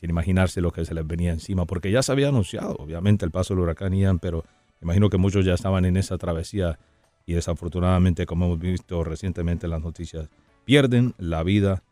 [0.09, 3.53] imaginarse lo que se les venía encima, porque ya se había anunciado, obviamente, el paso
[3.53, 4.43] del huracán Ian, pero
[4.81, 6.77] imagino que muchos ya estaban en esa travesía
[7.25, 10.29] y desafortunadamente, como hemos visto recientemente en las noticias,
[10.65, 11.83] pierden la vida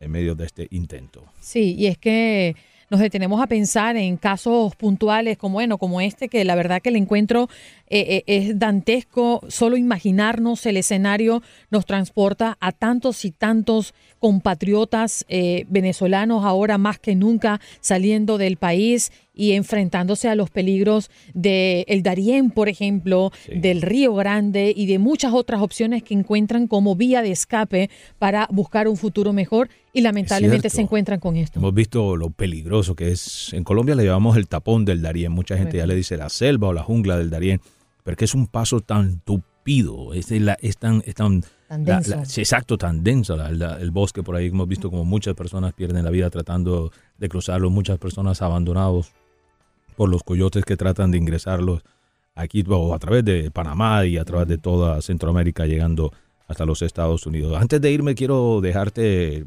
[0.00, 1.24] en medio de este intento.
[1.40, 2.56] Sí, y es que
[2.90, 6.88] nos detenemos a pensar en casos puntuales como, bueno, como este, que la verdad que
[6.88, 7.48] el encuentro
[7.88, 9.42] eh, eh, es dantesco.
[9.48, 16.98] Solo imaginarnos el escenario nos transporta a tantos y tantos compatriotas eh, venezolanos ahora más
[16.98, 23.32] que nunca saliendo del país y enfrentándose a los peligros del el Darién, por ejemplo,
[23.48, 28.46] del Río Grande y de muchas otras opciones que encuentran como vía de escape para
[28.50, 31.58] buscar un futuro mejor y lamentablemente se encuentran con esto.
[31.58, 33.52] Hemos visto lo peligroso que es.
[33.54, 35.32] En Colombia le llamamos el tapón del Darién.
[35.32, 37.62] Mucha gente ya le dice la selva o la jungla del Darién,
[38.04, 41.02] pero que es un paso tan tupido tupido, es, es tan...
[41.06, 41.44] Es tan,
[42.36, 44.48] exacto, tan denso el bosque por ahí.
[44.48, 49.12] Hemos visto como muchas personas pierden la vida tratando de cruzarlo, muchas personas abandonados
[49.96, 51.82] por los coyotes que tratan de ingresarlos
[52.34, 56.12] aquí o a través de Panamá y a través de toda Centroamérica llegando
[56.48, 57.56] hasta los Estados Unidos.
[57.56, 59.46] Antes de irme quiero dejarte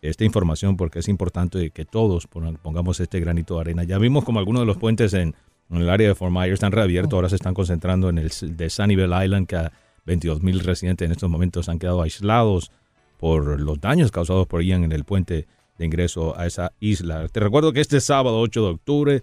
[0.00, 3.84] esta información porque es importante que todos pongamos este granito de arena.
[3.84, 5.34] Ya vimos como algunos de los puentes en,
[5.70, 9.24] el área de Fort Myers están reabiertos, ahora se están concentrando en el de Sunnyvale
[9.24, 9.68] Island, que
[10.06, 12.70] 22 mil residentes en estos momentos han quedado aislados
[13.18, 15.46] por los daños causados por Ian en el puente
[15.76, 17.28] de ingreso a esa isla.
[17.28, 19.22] Te recuerdo que este sábado 8 de octubre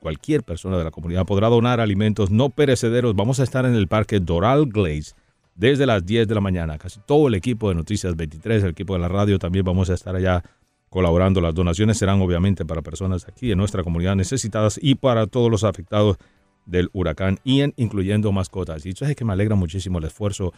[0.00, 3.14] cualquier persona de la comunidad podrá donar alimentos no perecederos.
[3.14, 5.14] Vamos a estar en el parque Doral Glaze
[5.54, 6.78] desde las 10 de la mañana.
[6.78, 9.94] Casi todo el equipo de Noticias 23, el equipo de la radio, también vamos a
[9.94, 10.42] estar allá
[10.88, 11.40] colaborando.
[11.40, 15.64] Las donaciones serán obviamente para personas aquí en nuestra comunidad necesitadas y para todos los
[15.64, 16.16] afectados
[16.66, 18.84] del huracán Ian, incluyendo mascotas.
[18.86, 20.52] Y eso es que me alegra muchísimo el esfuerzo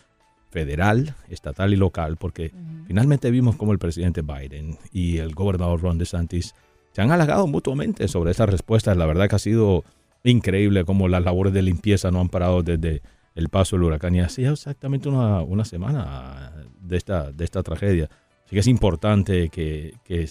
[0.51, 2.53] federal, estatal y local, porque
[2.87, 6.55] finalmente vimos cómo el presidente Biden y el gobernador Ron DeSantis
[6.93, 8.97] se han halagado mutuamente sobre esas respuestas.
[8.97, 9.85] La verdad que ha sido
[10.24, 13.03] increíble cómo las labores de limpieza no han parado desde
[13.37, 18.11] el paso del huracán y hacía exactamente una, una, semana de esta, de esta tragedia.
[18.51, 20.28] Así que es importante que, que,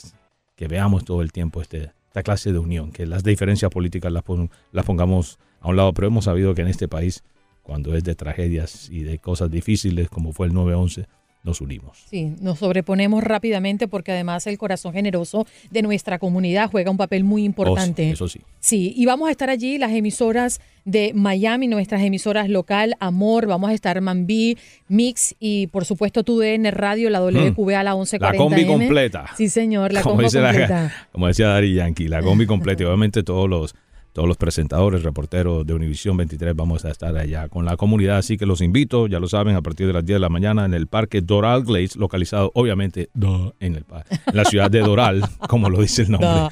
[0.58, 4.26] que veamos todo el tiempo este, esta clase de unión, que las diferencias políticas las,
[4.74, 7.24] las pongamos a un lado, pero hemos sabido que en este país,
[7.64, 11.08] cuando es de tragedias y de cosas difíciles como fue el 9-11,
[11.44, 12.06] nos unimos.
[12.10, 17.24] Sí, nos sobreponemos rápidamente porque además el corazón generoso de nuestra comunidad juega un papel
[17.24, 18.10] muy importante.
[18.10, 18.42] Oh, eso sí.
[18.60, 23.70] Sí, y vamos a estar allí las emisoras de Miami, nuestras emisoras local, Amor, vamos
[23.70, 28.38] a estar Mambí, Mix y por supuesto TUDN Radio, la WQB a la 1140 La
[28.38, 29.26] combi completa.
[29.38, 30.94] Sí, señor, la combi completa.
[31.12, 33.76] como decía Dari Yankee, la combi completa y obviamente todos los
[34.20, 38.36] todos los presentadores, reporteros de Univisión 23 vamos a estar allá con la comunidad, así
[38.36, 40.74] que los invito, ya lo saben, a partir de las 10 de la mañana en
[40.74, 43.10] el Parque Doral Glades, localizado obviamente
[43.62, 43.86] en, el,
[44.34, 46.30] la ciudad de Doral, como lo dice el nombre.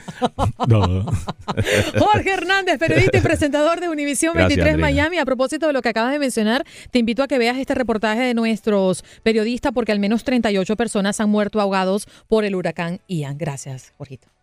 [1.99, 5.17] Jorge Hernández, periodista y presentador de Univisión 23 Miami.
[5.17, 8.21] A propósito de lo que acabas de mencionar, te invito a que veas este reportaje
[8.21, 13.37] de nuestros periodistas porque al menos 38 personas han muerto ahogados por el huracán Ian.
[13.37, 14.36] Gracias, Jorgito.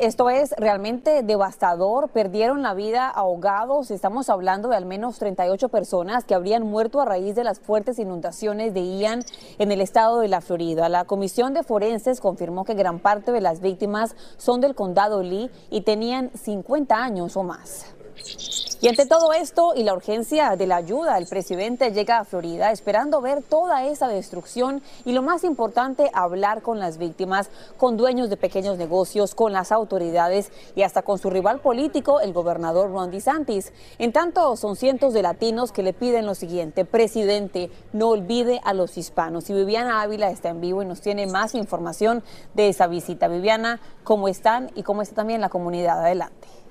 [0.00, 2.08] Esto es realmente devastador.
[2.08, 3.90] Perdieron la vida ahogados.
[3.90, 7.98] Estamos hablando de al menos 38 personas que habrían muerto a raíz de las fuertes
[7.98, 9.22] inundaciones de Ian
[9.58, 10.88] en el estado de la Florida.
[10.88, 15.50] La Comisión de Forenses confirmó que gran parte de las víctimas son del condado Lee
[15.68, 17.95] y tenían 50 años o más.
[18.78, 22.70] Y ante todo esto y la urgencia de la ayuda, el presidente llega a Florida
[22.72, 27.48] esperando ver toda esa destrucción y lo más importante, hablar con las víctimas,
[27.78, 32.34] con dueños de pequeños negocios, con las autoridades y hasta con su rival político, el
[32.34, 33.72] gobernador Ron DeSantis.
[33.98, 38.74] En tanto, son cientos de latinos que le piden lo siguiente, presidente, no olvide a
[38.74, 39.48] los hispanos.
[39.48, 43.26] Y Viviana Ávila está en vivo y nos tiene más información de esa visita.
[43.28, 46.00] Viviana, ¿cómo están y cómo está también la comunidad?
[46.00, 46.65] Adelante.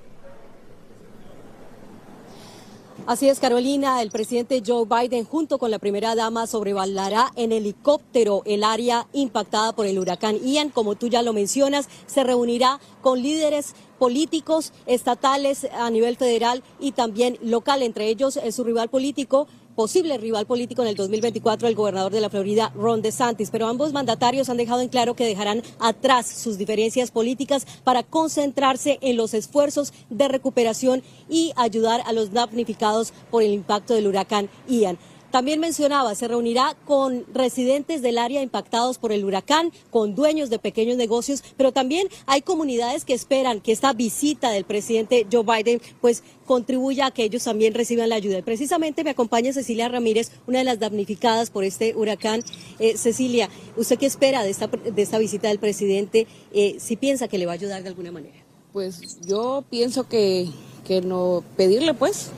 [3.07, 8.41] Así es, Carolina, el presidente Joe Biden junto con la primera dama sobrevolará en helicóptero
[8.45, 10.71] el área impactada por el huracán Ian.
[10.71, 16.93] Como tú ya lo mencionas, se reunirá con líderes políticos estatales a nivel federal y
[16.93, 22.11] también local, entre ellos su rival político posible rival político en el 2024, el gobernador
[22.11, 23.49] de la Florida, Ron DeSantis.
[23.51, 28.97] Pero ambos mandatarios han dejado en claro que dejarán atrás sus diferencias políticas para concentrarse
[29.01, 34.49] en los esfuerzos de recuperación y ayudar a los damnificados por el impacto del huracán
[34.67, 34.97] Ian.
[35.35, 40.59] También mencionaba, se reunirá con residentes del área impactados por el huracán, con dueños de
[40.59, 45.81] pequeños negocios, pero también hay comunidades que esperan que esta visita del presidente Joe Biden
[45.99, 48.41] pues contribuya a que ellos también reciban la ayuda.
[48.43, 52.41] Precisamente me acompaña Cecilia Ramírez, una de las damnificadas por este huracán.
[52.79, 56.27] Eh, Cecilia, ¿usted qué espera de esta, de esta visita del presidente?
[56.53, 58.37] Eh, si piensa que le va a ayudar de alguna manera.
[58.71, 60.47] Pues yo pienso que,
[60.87, 62.29] que no pedirle pues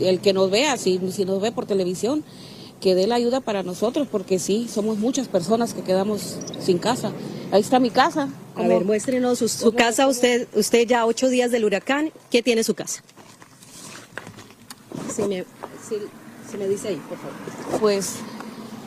[0.00, 2.24] el que nos vea, si, si nos ve por televisión,
[2.82, 7.12] que dé la ayuda para nosotros, porque sí, somos muchas personas que quedamos sin casa.
[7.52, 8.28] Ahí está mi casa.
[8.56, 12.74] A ver, muéstrenos su, casa, usted, usted ya ocho días del huracán, ¿qué tiene su
[12.74, 13.02] casa?
[15.14, 15.44] Si me,
[16.58, 17.80] me dice ahí, por favor.
[17.80, 18.16] Pues,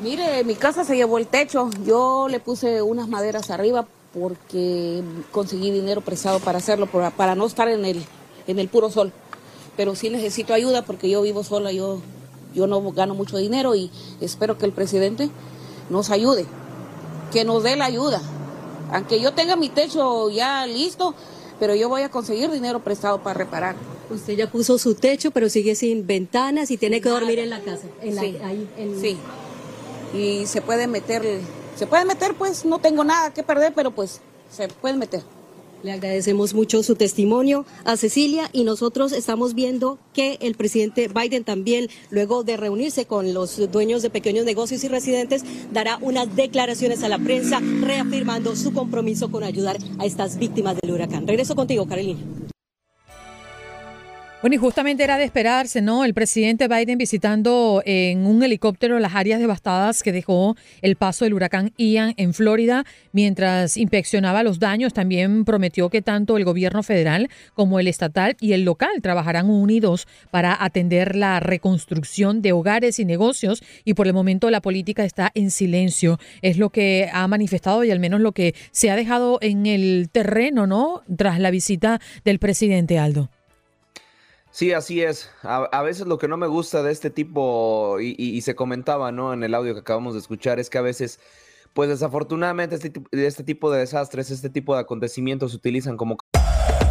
[0.04, 5.72] mire, mi casa se llevó el techo, yo le puse unas maderas arriba porque conseguí
[5.72, 8.04] dinero prestado para hacerlo, para no estar en el,
[8.46, 9.12] en el puro sol
[9.76, 12.02] pero sí necesito ayuda porque yo vivo sola, yo,
[12.56, 13.92] yo no gano mucho dinero y
[14.22, 15.30] espero que el presidente
[15.90, 16.46] nos ayude,
[17.32, 18.22] que nos dé la ayuda.
[18.92, 21.14] Aunque yo tenga mi techo ya listo,
[21.60, 23.76] pero yo voy a conseguir dinero prestado para reparar.
[24.10, 27.60] Usted ya puso su techo, pero sigue sin ventanas y tiene que dormir en la
[27.60, 27.88] casa.
[28.02, 29.02] En sí, ahí, en...
[29.02, 29.18] sí.
[30.14, 31.24] Y se puede meter,
[31.76, 35.24] se puede meter, pues no tengo nada que perder, pero pues se puede meter.
[35.86, 41.44] Le agradecemos mucho su testimonio a Cecilia y nosotros estamos viendo que el presidente Biden
[41.44, 47.04] también, luego de reunirse con los dueños de pequeños negocios y residentes, dará unas declaraciones
[47.04, 51.28] a la prensa reafirmando su compromiso con ayudar a estas víctimas del huracán.
[51.28, 52.18] Regreso contigo, Carolina.
[54.46, 56.06] Bueno, y justamente era de esperarse, ¿no?
[56.06, 61.34] El presidente Biden visitando en un helicóptero las áreas devastadas que dejó el paso del
[61.34, 67.32] huracán Ian en Florida, mientras inspeccionaba los daños, también prometió que tanto el gobierno federal
[67.56, 73.06] como el estatal y el local trabajarán unidos para atender la reconstrucción de hogares y
[73.06, 76.20] negocios y por el momento la política está en silencio.
[76.44, 80.08] Es lo que ha manifestado y al menos lo que se ha dejado en el
[80.12, 81.02] terreno, ¿no?
[81.18, 83.32] Tras la visita del presidente Aldo.
[84.56, 85.30] Sí, así es.
[85.44, 89.34] A, veces lo que no me gusta de este tipo, y, se comentaba, ¿no?
[89.34, 91.20] En el audio que acabamos de escuchar, es que a veces,
[91.74, 96.16] pues desafortunadamente, este, este tipo de desastres, este tipo de acontecimientos se utilizan como...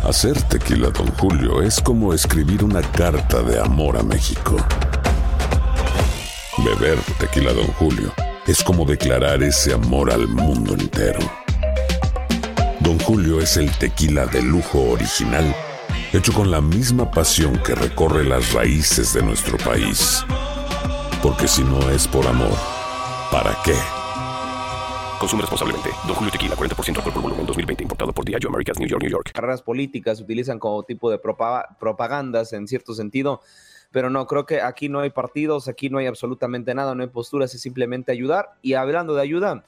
[0.03, 4.57] Hacer tequila, don Julio, es como escribir una carta de amor a México.
[6.59, 8.13] Beber tequila, don Julio,
[8.47, 11.21] es como declarar ese amor al mundo entero.
[12.81, 15.55] Don Julio es el tequila de lujo original
[16.19, 20.25] hecho con la misma pasión que recorre las raíces de nuestro país.
[21.23, 22.57] Porque si no es por amor,
[23.33, 23.75] ¿para qué?
[25.19, 25.91] Consume responsablemente.
[26.07, 27.83] Don Julio Tequila, 40% alcohol por volumen, 2020.
[27.83, 29.33] Importado por Diageo Americas, New York, New York.
[29.33, 33.41] Carreras políticas se utilizan como tipo de propagandas en cierto sentido.
[33.91, 37.09] Pero no, creo que aquí no hay partidos, aquí no hay absolutamente nada, no hay
[37.09, 38.51] posturas, es simplemente ayudar.
[38.63, 39.65] Y hablando de ayuda,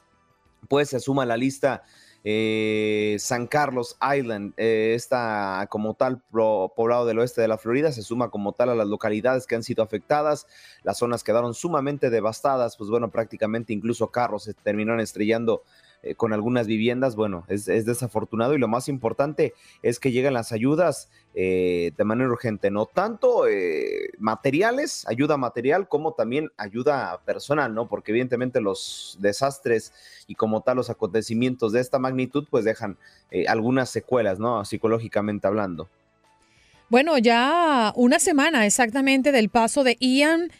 [0.68, 1.82] pues se suma a la lista
[2.28, 8.02] eh, San Carlos Island, eh, está como tal poblado del oeste de la Florida, se
[8.02, 10.48] suma como tal a las localidades que han sido afectadas.
[10.82, 15.62] Las zonas quedaron sumamente devastadas, pues bueno, prácticamente incluso carros se terminaron estrellando
[16.06, 20.52] eh, con algunas viviendas, bueno, es, desafortunado y lo más importante es que llegan las
[20.52, 27.74] ayudas eh, de manera urgente, no tanto eh, materiales, ayuda material, como también ayuda personal,
[27.74, 27.88] ¿no?
[27.88, 29.92] Porque evidentemente los desastres
[30.28, 32.96] y como tal los acontecimientos de esta magnitud, pues dejan
[33.48, 34.64] algunas secuelas, ¿no?
[34.64, 35.88] Psicológicamente hablando.
[36.88, 40.52] Bueno, ya una semana exactamente del paso de Ian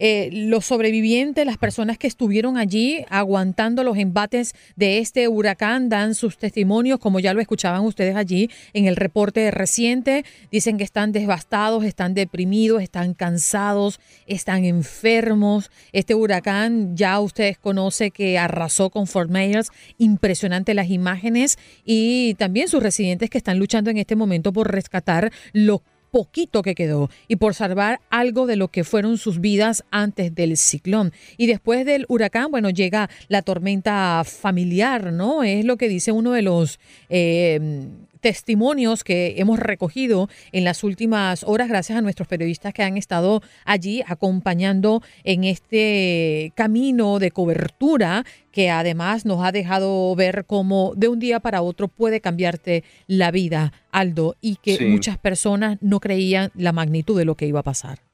[0.00, 6.14] eh, los sobrevivientes, las personas que estuvieron allí aguantando los embates de este huracán, dan
[6.14, 10.24] sus testimonios, como ya lo escuchaban ustedes allí en el reporte reciente.
[10.50, 15.70] Dicen que están devastados, están deprimidos, están cansados, están enfermos.
[15.92, 19.70] Este huracán ya ustedes conocen que arrasó con Fort Myers.
[19.98, 25.30] Impresionante las imágenes y también sus residentes que están luchando en este momento por rescatar
[25.52, 30.34] los poquito que quedó y por salvar algo de lo que fueron sus vidas antes
[30.34, 31.12] del ciclón.
[31.36, 35.42] Y después del huracán, bueno, llega la tormenta familiar, ¿no?
[35.42, 36.78] Es lo que dice uno de los...
[37.08, 37.88] Eh,
[38.20, 43.42] testimonios que hemos recogido en las últimas horas gracias a nuestros periodistas que han estado
[43.64, 51.08] allí acompañando en este camino de cobertura que además nos ha dejado ver cómo de
[51.08, 56.50] un día para otro puede cambiarte la vida, Aldo, y que muchas personas no creían
[56.54, 58.09] la magnitud de lo que iba a pasar.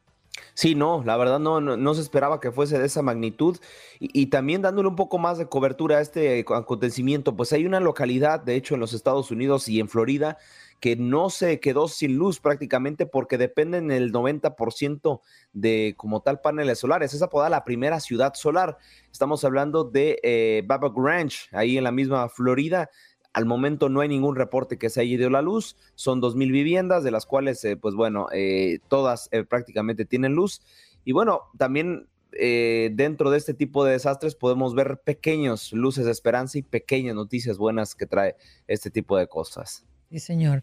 [0.56, 3.58] Sí, no, la verdad no, no, se esperaba que fuese de esa magnitud
[4.00, 8.40] y, también dándole un poco más de cobertura a este acontecimiento, pues hay una localidad,
[8.40, 10.38] de hecho, en los Estados Unidos y en Florida,
[10.80, 15.20] que no se quedó sin luz prácticamente porque dependen el 90%
[15.52, 17.12] de como tal paneles solares.
[17.12, 18.78] Es apodada la primera ciudad solar.
[19.12, 22.88] Estamos hablando de eh, Ranch, ahí en la misma Florida.
[23.36, 25.76] Al momento no hay ningún reporte que se haya ido la luz.
[25.94, 30.62] Son 2.000 viviendas, de las cuales, eh, pues bueno, eh, todas eh, prácticamente tienen luz.
[31.04, 36.56] Y bueno, también dentro de este tipo de desastres podemos ver pequeños luces de esperanza
[36.56, 38.36] y pequeñas noticias buenas que trae
[38.68, 39.84] este tipo de cosas.
[40.10, 40.62] Sí, señor.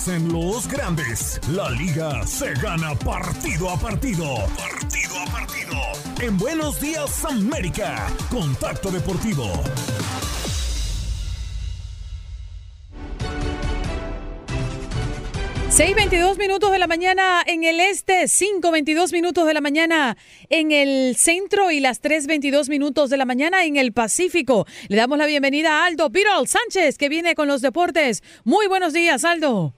[0.00, 4.24] Dicen los grandes, la liga se gana partido a partido.
[4.56, 5.76] Partido a partido.
[6.22, 9.44] En Buenos Días América, Contacto Deportivo.
[15.68, 20.16] 6.22 minutos de la mañana en el este, 5.22 minutos de la mañana
[20.48, 24.66] en el centro y las 3.22 minutos de la mañana en el Pacífico.
[24.88, 28.22] Le damos la bienvenida a Aldo Birol Sánchez, que viene con los deportes.
[28.44, 29.74] Muy buenos días, Aldo.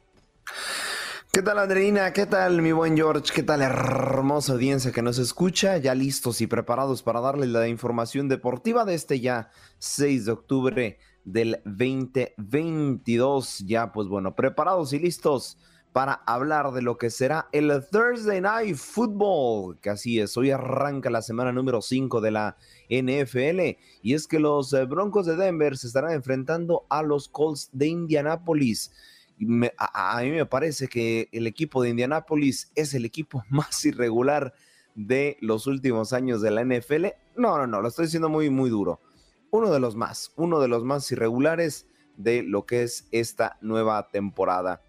[1.32, 2.12] ¿Qué tal, Andreina?
[2.12, 3.32] ¿Qué tal, mi buen George?
[3.34, 5.78] ¿Qué tal, hermosa audiencia que nos escucha?
[5.78, 10.98] Ya listos y preparados para darles la información deportiva de este ya 6 de octubre
[11.24, 13.60] del 2022.
[13.60, 15.56] Ya, pues bueno, preparados y listos
[15.92, 21.08] para hablar de lo que será el Thursday Night Football, que así es, hoy arranca
[21.10, 22.56] la semana número 5 de la
[22.88, 27.68] NFL, y es que los eh, Broncos de Denver se estarán enfrentando a los Colts
[27.72, 27.88] de
[29.42, 29.74] Indianapolis.
[29.78, 34.54] a, a, mí me parece que el equipo de Indianapolis es el equipo más irregular
[34.94, 37.06] de los últimos años de la NFL.
[37.36, 39.00] No, no, no, lo estoy diciendo muy, muy duro.
[39.50, 41.86] Uno de los más, uno de los más irregulares
[42.16, 44.82] de lo que es esta nueva temporada.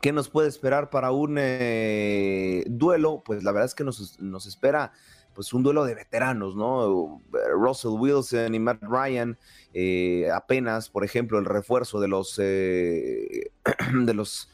[0.00, 3.22] ¿Qué nos puede esperar para un eh, duelo?
[3.24, 4.92] Pues la verdad es que nos, nos, espera
[5.38, 7.22] pues un duelo de veteranos, ¿no?
[7.54, 9.38] Russell Wilson y Matt Ryan,
[9.72, 13.52] eh, apenas, por ejemplo, el refuerzo de los, eh,
[13.94, 14.50] de los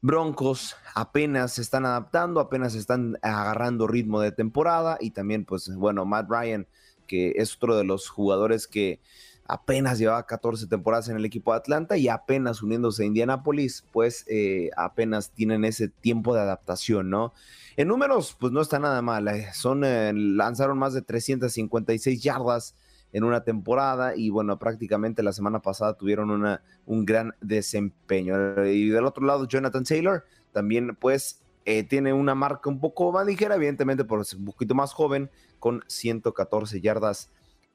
[0.00, 6.04] Broncos apenas se están adaptando, apenas están agarrando ritmo de temporada y también, pues, bueno,
[6.04, 6.68] Matt Ryan,
[7.08, 9.00] que es otro de los jugadores que
[9.46, 14.24] apenas llevaba 14 temporadas en el equipo de Atlanta y apenas uniéndose a Indianapolis, pues
[14.28, 17.32] eh, apenas tienen ese tiempo de adaptación, ¿no?
[17.76, 19.28] En números, pues no está nada mal.
[19.28, 22.76] Eh, son, eh, lanzaron más de 356 yardas
[23.12, 28.64] en una temporada y bueno, prácticamente la semana pasada tuvieron una, un gran desempeño.
[28.64, 31.40] Y del otro lado, Jonathan Taylor también pues
[31.88, 35.30] tiene una marca un poco más ligera, evidentemente por un poquito más joven,
[35.60, 37.30] con 114 yardas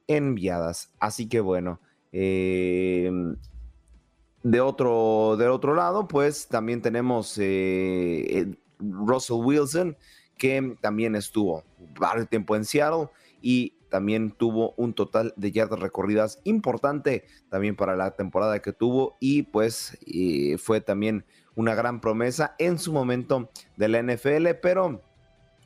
[0.08, 0.94] enviadas.
[1.00, 1.80] Así que bueno,
[2.12, 3.12] eh,
[4.44, 9.98] de, otro, de otro lado, pues también tenemos eh, Russell Wilson,
[10.38, 11.64] que también estuvo
[12.00, 13.10] varios tiempo en Seattle
[13.42, 19.16] y también tuvo un total de yardas recorridas importante también para la temporada que tuvo
[19.20, 25.02] y pues eh, fue también una gran promesa en su momento de la NFL, pero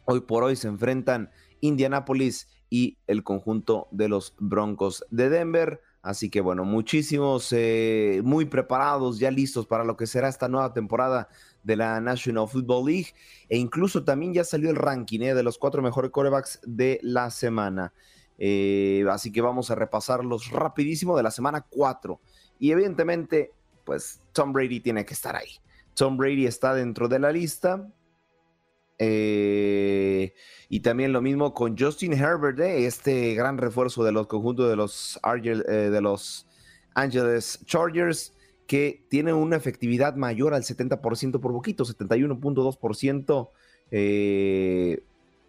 [0.05, 5.81] hoy por hoy se enfrentan Indianapolis y el conjunto de los Broncos de Denver.
[6.01, 10.73] Así que bueno, muchísimos, eh, muy preparados, ya listos para lo que será esta nueva
[10.73, 11.27] temporada
[11.63, 13.13] de la National Football League.
[13.49, 17.29] E incluso también ya salió el ranking eh, de los cuatro mejores quarterbacks de la
[17.29, 17.93] semana.
[18.39, 22.19] Eh, así que vamos a repasarlos rapidísimo de la semana 4.
[22.57, 23.51] Y evidentemente,
[23.83, 25.59] pues Tom Brady tiene que estar ahí.
[25.93, 27.85] Tom Brady está dentro de la lista.
[29.03, 30.35] Eh,
[30.69, 34.75] y también lo mismo con Justin Herbert, eh, este gran refuerzo de los conjuntos de
[34.75, 36.45] los, eh, de los
[36.93, 38.37] Angeles Chargers,
[38.67, 43.49] que tiene una efectividad mayor al 70% por poquito, 71.2%.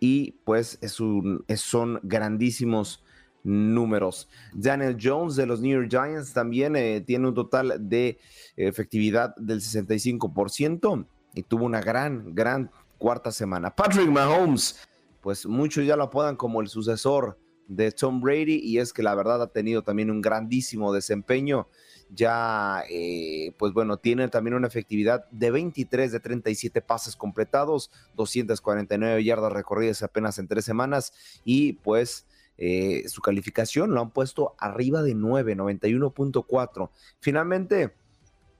[0.00, 3.04] y pues es un, son grandísimos
[3.44, 4.30] números.
[4.54, 8.18] Daniel Jones de los New York Giants también tiene un total de
[8.56, 12.70] efectividad del 65% y tuvo una gran, gran
[13.02, 13.74] cuarta semana.
[13.74, 14.78] Patrick Mahomes,
[15.20, 17.36] pues muchos ya lo apodan como el sucesor
[17.66, 21.66] de Tom Brady y es que la verdad ha tenido también un grandísimo desempeño.
[22.10, 29.24] Ya, eh, pues bueno, tiene también una efectividad de 23 de 37 pases completados, 249
[29.24, 31.12] yardas recorridas apenas en tres semanas
[31.44, 32.26] y pues
[32.56, 36.90] eh, su calificación lo han puesto arriba de 9, 91.4.
[37.18, 37.96] Finalmente,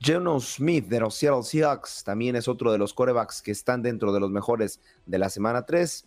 [0.04, 4.12] Geno Smith de los Seattle Seahawks también es otro de los corebacks que están dentro
[4.12, 6.06] de los mejores de la semana 3.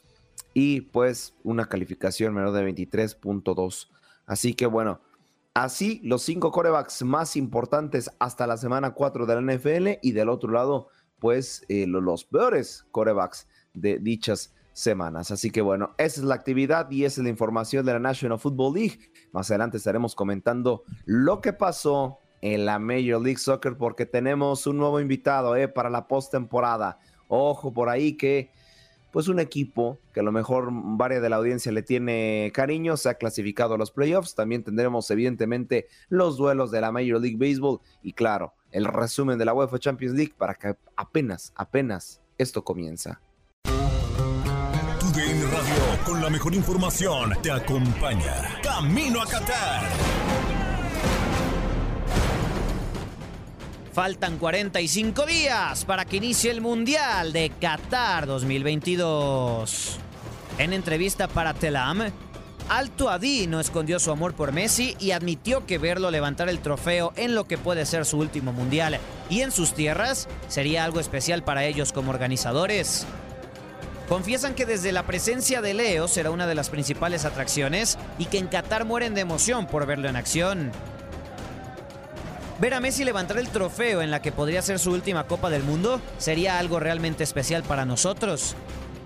[0.53, 3.89] y pues una calificación menor de 23.2.
[4.25, 5.01] Así que bueno,
[5.53, 10.29] así los cinco corebacks más importantes hasta la semana 4 de la NFL y del
[10.29, 10.89] otro lado
[11.19, 15.31] pues eh, los peores corebacks de dichas semanas.
[15.31, 18.39] Así que bueno, esa es la actividad y esa es la información de la National
[18.39, 18.99] Football League.
[19.31, 24.77] Más adelante estaremos comentando lo que pasó en la Major League Soccer porque tenemos un
[24.77, 26.99] nuevo invitado eh, para la postemporada.
[27.27, 28.51] Ojo por ahí que
[29.11, 33.09] pues un equipo que a lo mejor varias de la audiencia le tiene cariño, se
[33.09, 34.35] ha clasificado a los playoffs.
[34.35, 39.45] También tendremos evidentemente los duelos de la Major League Baseball y claro, el resumen de
[39.45, 43.21] la UEFA Champions League para que apenas, apenas esto comienza.
[45.17, 48.59] Radio con la mejor información te acompaña.
[48.61, 50.26] Camino a Qatar.
[53.97, 59.97] Faltan 45 días para que inicie el Mundial de Qatar 2022.
[60.59, 62.03] En entrevista para Telam,
[62.69, 67.11] Alto Adi no escondió su amor por Messi y admitió que verlo levantar el trofeo
[67.15, 68.99] en lo que puede ser su último mundial
[69.31, 73.07] y en sus tierras sería algo especial para ellos como organizadores.
[74.07, 78.37] Confiesan que desde la presencia de Leo será una de las principales atracciones y que
[78.37, 80.71] en Qatar mueren de emoción por verlo en acción.
[82.59, 85.61] Ver a Messi levantar el trofeo en la que podría ser su última Copa del
[85.61, 88.55] Mundo sería algo realmente especial para nosotros.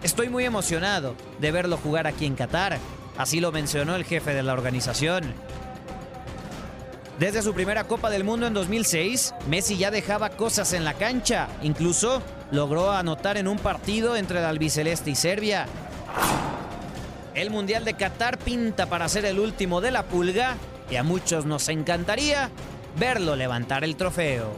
[0.04, 2.78] Estoy muy emocionado de verlo jugar aquí en Qatar,
[3.18, 5.34] así lo mencionó el jefe de la organización.
[7.20, 11.50] Desde su primera Copa del Mundo en 2006, Messi ya dejaba cosas en la cancha,
[11.62, 15.66] incluso logró anotar en un partido entre el albiceleste y Serbia.
[17.36, 20.56] El Mundial de Qatar pinta para ser el último de la pulga
[20.90, 22.50] y a muchos nos encantaría
[22.98, 24.52] verlo levantar el trofeo.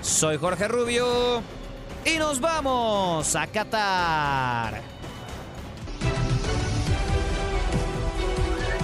[0.00, 1.42] Soy Jorge Rubio
[2.04, 4.92] y nos vamos a Qatar.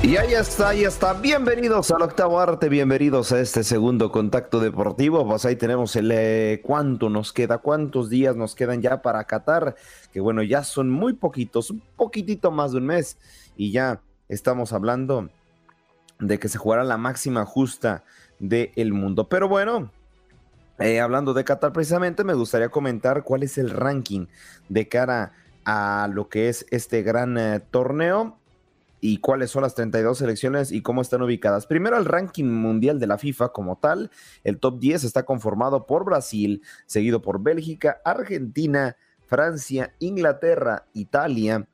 [0.01, 1.12] Y ahí está, ahí está.
[1.12, 5.26] Bienvenidos al octavo arte, bienvenidos a este segundo contacto deportivo.
[5.26, 9.74] Pues ahí tenemos el eh, cuánto nos queda, cuántos días nos quedan ya para Qatar,
[10.12, 13.18] que bueno, ya son muy poquitos, un poquitito más de un mes.
[13.57, 15.31] Y ya estamos hablando
[16.19, 18.05] de que se jugara la máxima justa
[18.39, 19.29] del mundo.
[19.29, 19.91] Pero bueno,
[20.79, 24.27] eh, hablando de Qatar precisamente, me gustaría comentar cuál es el ranking
[24.69, 25.33] de cara
[25.64, 28.39] a lo que es este gran eh, torneo
[29.01, 31.66] y cuáles son las 32 selecciones y cómo están ubicadas.
[31.66, 34.11] Primero el ranking mundial de la FIFA como tal.
[34.45, 38.97] El top 10 está conformado por Brasil, seguido por Bélgica, Argentina,
[39.27, 41.66] Francia, Inglaterra, Italia,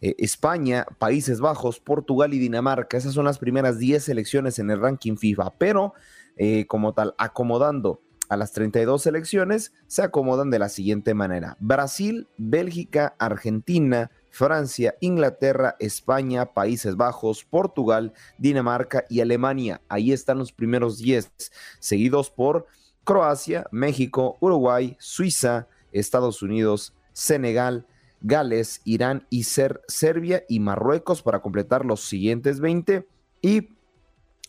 [0.00, 2.96] eh, España, Países Bajos, Portugal y Dinamarca.
[2.96, 5.94] Esas son las primeras 10 selecciones en el ranking FIFA, pero
[6.36, 11.56] eh, como tal, acomodando a las 32 selecciones, se acomodan de la siguiente manera.
[11.60, 19.80] Brasil, Bélgica, Argentina, Francia, Inglaterra, España, Países Bajos, Portugal, Dinamarca y Alemania.
[19.88, 21.30] Ahí están los primeros 10,
[21.78, 22.66] seguidos por
[23.04, 27.86] Croacia, México, Uruguay, Suiza, Estados Unidos, Senegal,
[28.26, 33.06] Gales, Irán y Serbia y Marruecos para completar los siguientes 20
[33.40, 33.76] y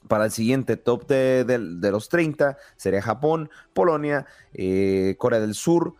[0.08, 1.58] para el siguiente top de,
[1.92, 5.96] los 30 sería Japón, Polonia, eh, Corea del Sur,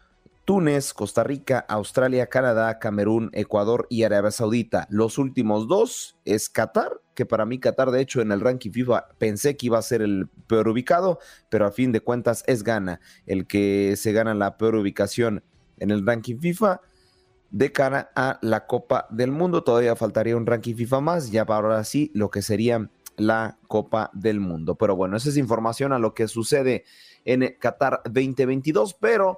[0.46, 4.88] Túnez, Costa Rica, Australia, Canadá, Camerún, Ecuador y Arabia Saudita.
[4.90, 9.10] Los últimos dos es Qatar, que para mí Qatar de hecho en el ranking FIFA
[9.18, 11.20] pensé que iba a ser el peor ubicado,
[11.50, 15.44] pero a fin de cuentas es Ghana el que se gana la peor ubicación
[15.80, 16.80] en el ranking FIFA
[17.52, 19.64] de cara a la Copa del Mundo.
[19.64, 24.12] Todavía faltaría un ranking FIFA más, ya para ahora sí lo que sería la Copa
[24.14, 24.76] del Mundo.
[24.76, 26.86] Pero bueno, esa es información a lo que sucede
[27.26, 29.38] en Qatar 2022, pero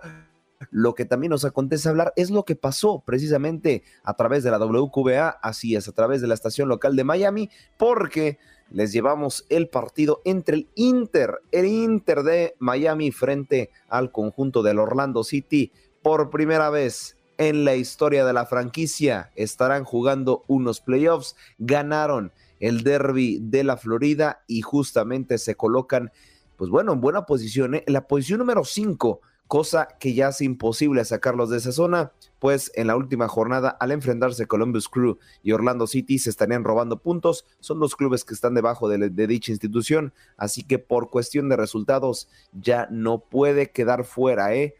[0.71, 4.57] lo que también nos acontece hablar es lo que pasó precisamente a través de la
[4.57, 8.37] WQBA, así es, a través de la estación local de Miami, porque
[8.69, 14.79] les llevamos el partido entre el Inter, el Inter de Miami frente al conjunto del
[14.79, 15.71] Orlando City.
[16.01, 19.31] Por primera vez en la historia de la franquicia.
[19.35, 21.35] Estarán jugando unos playoffs.
[21.57, 26.11] Ganaron el derby de la Florida y justamente se colocan
[26.57, 27.85] pues bueno, en buena posición, ¿eh?
[27.87, 32.71] en la posición número 5 cosa que ya hace imposible sacarlos de esa zona, pues
[32.75, 37.47] en la última jornada, al enfrentarse Columbus Crew y Orlando City, se estarían robando puntos.
[37.59, 41.57] Son dos clubes que están debajo de, de, dicha institución, así que por cuestión de
[41.57, 44.75] resultados ya no puede quedar fuera, ¿eh?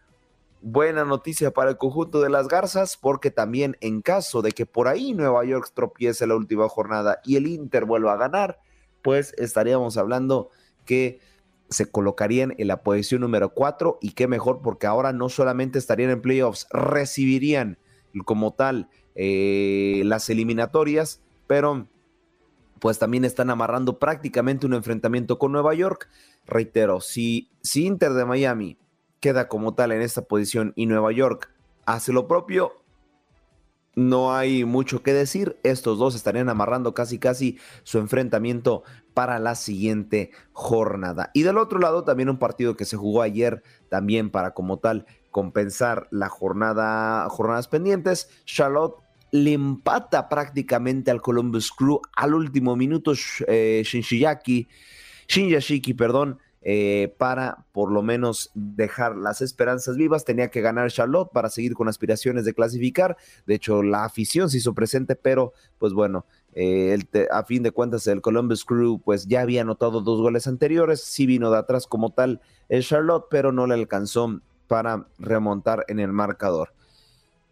[0.62, 4.90] Buena noticia para el conjunto de las Garzas, porque también en caso de que por
[4.90, 8.60] ahí Nueva York tropiece la última jornada y el Inter vuelva a ganar,
[9.02, 10.50] pues estaríamos hablando
[10.84, 11.22] que
[11.70, 16.10] se colocarían en la posición número 4 y qué mejor porque ahora no solamente estarían
[16.10, 17.78] en playoffs, recibirían
[18.26, 21.88] como tal eh, las eliminatorias, pero
[22.80, 26.10] pues también están amarrando prácticamente un enfrentamiento con Nueva York.
[26.46, 28.78] Reitero, si, si Inter de Miami
[29.20, 31.52] queda como tal en esta posición y Nueva York
[31.86, 32.74] hace lo propio,
[33.96, 35.58] no hay mucho que decir.
[35.64, 41.32] Estos dos estarían amarrando casi casi su enfrentamiento para la siguiente jornada.
[41.34, 45.06] Y del otro lado también un partido que se jugó ayer también para como tal
[45.32, 48.30] compensar la jornada, jornadas pendientes.
[48.46, 48.96] Charlotte
[49.32, 53.14] le empata prácticamente al Columbus Crew al último minuto
[53.48, 54.68] eh, Shinshiyaki,
[55.28, 60.26] Shinyashiki, perdón, eh, para por lo menos dejar las esperanzas vivas.
[60.26, 63.18] Tenía que ganar Charlotte para seguir con aspiraciones de clasificar.
[63.46, 66.98] De hecho, la afición se hizo presente, pero pues bueno, eh,
[67.32, 71.02] a fin de cuentas el Columbus Crew pues ya había anotado dos goles anteriores.
[71.02, 76.00] Sí vino de atrás como tal el Charlotte, pero no le alcanzó para remontar en
[76.00, 76.74] el marcador.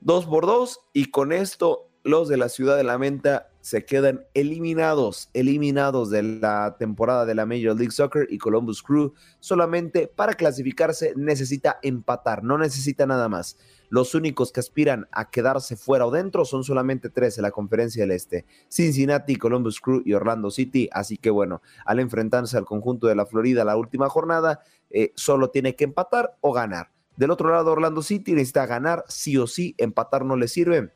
[0.01, 4.25] Dos por dos y con esto los de la ciudad de la menta se quedan
[4.33, 10.35] eliminados, eliminados de la temporada de la Major League Soccer y Columbus Crew solamente para
[10.35, 13.57] clasificarse necesita empatar, no necesita nada más.
[13.89, 18.03] Los únicos que aspiran a quedarse fuera o dentro son solamente tres en la conferencia
[18.03, 20.87] del Este, Cincinnati, Columbus Crew y Orlando City.
[20.93, 25.49] Así que bueno, al enfrentarse al conjunto de la Florida la última jornada, eh, solo
[25.49, 26.91] tiene que empatar o ganar.
[27.17, 30.93] Del otro lado, Orlando City necesita ganar sí o sí, empatar no le sirve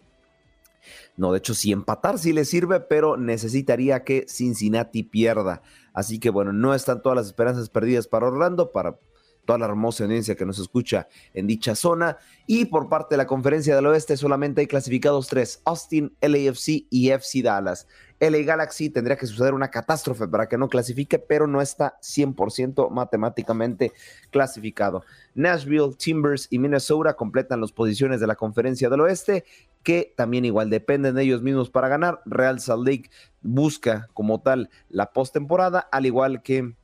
[1.17, 5.61] no, de hecho, si empatar sí le sirve, pero necesitaría que Cincinnati pierda.
[5.93, 8.97] Así que bueno, no están todas las esperanzas perdidas para Orlando, para
[9.45, 12.17] toda la hermosa audiencia que nos escucha en dicha zona.
[12.47, 17.09] Y por parte de la conferencia del oeste solamente hay clasificados tres, Austin, LAFC y
[17.09, 17.87] FC Dallas.
[18.21, 22.91] LA Galaxy tendría que suceder una catástrofe para que no clasifique, pero no está 100%
[22.91, 23.93] matemáticamente
[24.29, 25.03] clasificado.
[25.33, 29.43] Nashville, Timbers y Minnesota completan las posiciones de la conferencia del oeste,
[29.83, 32.21] que también igual dependen de ellos mismos para ganar.
[32.25, 33.09] Real Salt Lake
[33.41, 36.75] busca como tal la postemporada, al igual que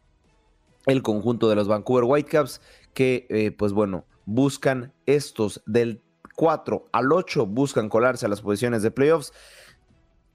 [0.86, 2.62] el conjunto de los Vancouver Whitecaps,
[2.94, 6.02] que eh, pues bueno, buscan estos del
[6.36, 9.34] 4 al 8, buscan colarse a las posiciones de playoffs.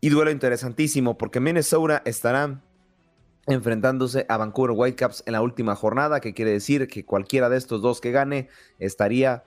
[0.01, 2.61] Y duelo interesantísimo porque Minnesota estará
[3.47, 7.83] enfrentándose a Vancouver Whitecaps en la última jornada, que quiere decir que cualquiera de estos
[7.83, 8.49] dos que gane
[8.79, 9.45] estaría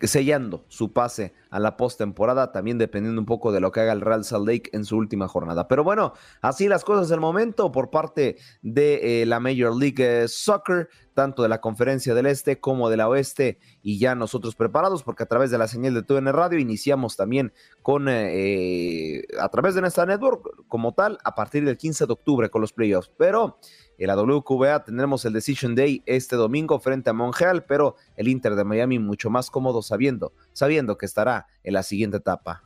[0.00, 4.00] sellando su pase a la postemporada, también dependiendo un poco de lo que haga el
[4.00, 5.68] Real Salt Lake en su última jornada.
[5.68, 10.28] Pero bueno, así las cosas del momento por parte de eh, la Major League eh,
[10.28, 15.02] Soccer, tanto de la Conferencia del Este como de la Oeste, y ya nosotros preparados,
[15.02, 17.52] porque a través de la señal de TUN Radio iniciamos también
[17.82, 22.50] con, eh, a través de nuestra network como tal, a partir del 15 de octubre
[22.50, 23.10] con los playoffs.
[23.16, 23.58] Pero
[23.96, 28.56] en la WQBA tendremos el Decision Day este domingo frente a Monreal, pero el Inter
[28.56, 32.64] de Miami mucho más cómodo sabiendo, sabiendo que estará en la siguiente etapa.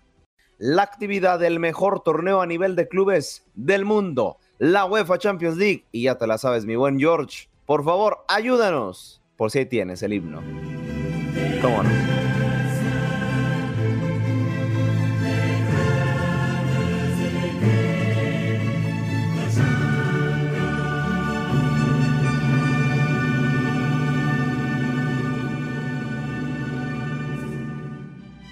[0.59, 5.85] La actividad del mejor torneo a nivel de clubes del mundo, la UEFA Champions League,
[5.93, 10.03] y ya te la sabes, mi buen George, por favor, ayúdanos, por si ahí tienes
[10.03, 10.41] el himno.
[11.61, 12.18] ¿Cómo no?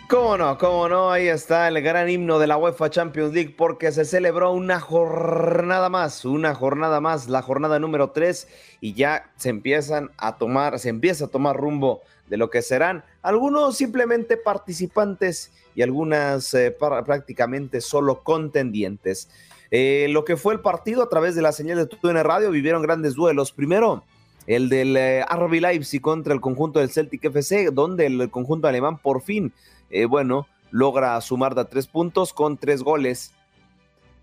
[0.09, 0.57] ¿Cómo no?
[0.57, 1.11] ¿Cómo no?
[1.11, 5.89] Ahí está el gran himno de la UEFA Champions League porque se celebró una jornada
[5.89, 8.47] más, una jornada más, la jornada número 3
[8.81, 13.03] y ya se empiezan a tomar, se empieza a tomar rumbo de lo que serán
[13.21, 19.29] algunos simplemente participantes y algunas eh, prácticamente solo contendientes.
[19.73, 22.81] Eh, lo que fue el partido a través de la señal de TUN Radio vivieron
[22.81, 23.51] grandes duelos.
[23.51, 24.05] Primero,
[24.47, 28.99] el del eh, RB Leipzig contra el conjunto del Celtic FC, donde el conjunto alemán
[28.99, 29.53] por fin
[29.91, 33.33] eh, bueno, logra sumar de tres puntos con tres goles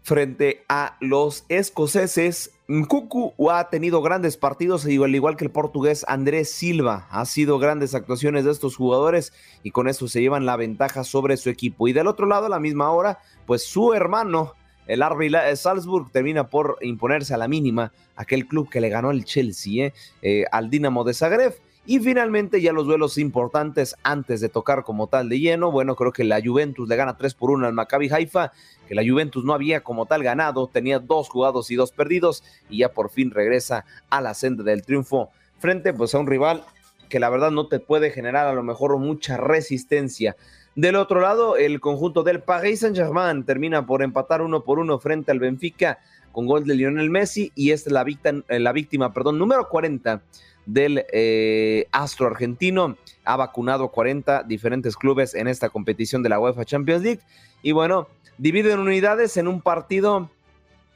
[0.03, 2.51] frente a los escoceses.
[2.67, 7.07] Nkuku ha tenido grandes partidos, al igual que el portugués Andrés Silva.
[7.09, 9.33] Ha sido grandes actuaciones de estos jugadores
[9.63, 11.87] y con eso se llevan la ventaja sobre su equipo.
[11.87, 14.53] Y del otro lado, a la misma hora, pues su hermano,
[14.87, 19.23] el RB Salzburg termina por imponerse a la mínima aquel club que le ganó el
[19.23, 19.93] Chelsea ¿eh?
[20.21, 21.53] Eh, al Dinamo de Zagreb.
[21.85, 25.69] Y finalmente ya los duelos importantes antes de tocar como tal de lleno.
[25.69, 28.53] Bueno, creo que la Juventus le gana 3 por 1 al Maccabi Haifa,
[28.87, 32.79] que la Juventus no había como tal ganado, tenía dos jugados y dos perdidos y
[32.79, 35.29] ya por fin regresa a la senda del triunfo
[35.63, 36.65] frente pues a un rival
[37.07, 40.35] que la verdad no te puede generar a lo mejor mucha resistencia.
[40.75, 45.31] Del otro lado, el conjunto del Paris Saint-Germain termina por empatar uno por uno frente
[45.31, 45.99] al Benfica
[46.33, 50.21] con gol de Lionel Messi y es la víctima, la víctima perdón, número 40
[50.65, 52.97] del eh, astro argentino.
[53.23, 57.21] Ha vacunado 40 diferentes clubes en esta competición de la UEFA Champions League.
[57.61, 58.07] Y bueno,
[58.37, 60.29] dividen unidades en un partido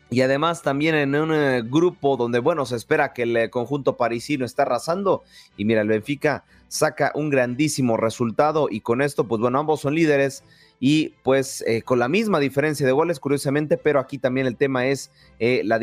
[0.09, 3.97] y además también en un eh, grupo donde, bueno, se espera que el eh, conjunto
[3.97, 5.23] parisino está arrasando.
[5.57, 9.95] Y mira, el Benfica saca un grandísimo resultado y con esto, pues bueno, ambos son
[9.95, 10.43] líderes
[10.79, 14.87] y pues eh, con la misma diferencia de goles, curiosamente, pero aquí también el tema
[14.87, 15.79] es la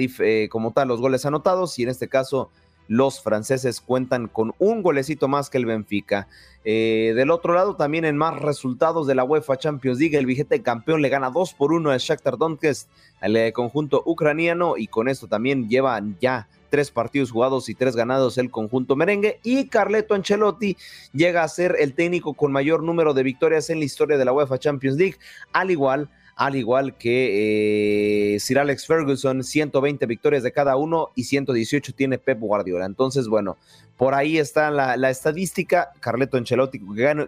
[0.50, 2.50] como tal los goles anotados y en este caso
[2.88, 6.28] los franceses cuentan con un golecito más que el Benfica.
[6.64, 10.62] Eh, del otro lado, también en más resultados de la UEFA Champions League, el vigente
[10.62, 12.88] campeón le gana 2 por 1 al Shakhtar Donetsk,
[13.20, 17.94] al eh, conjunto ucraniano, y con esto también llevan ya tres partidos jugados y tres
[17.94, 19.38] ganados el conjunto merengue.
[19.44, 20.76] Y Carleto Ancelotti
[21.12, 24.32] llega a ser el técnico con mayor número de victorias en la historia de la
[24.32, 25.16] UEFA Champions League,
[25.52, 31.24] al igual al igual que eh, Sir Alex Ferguson, 120 victorias de cada uno y
[31.24, 32.86] 118 tiene Pep Guardiola.
[32.86, 33.56] Entonces, bueno,
[33.96, 35.92] por ahí está la, estadística.
[36.00, 36.80] Carleto Ancelotti,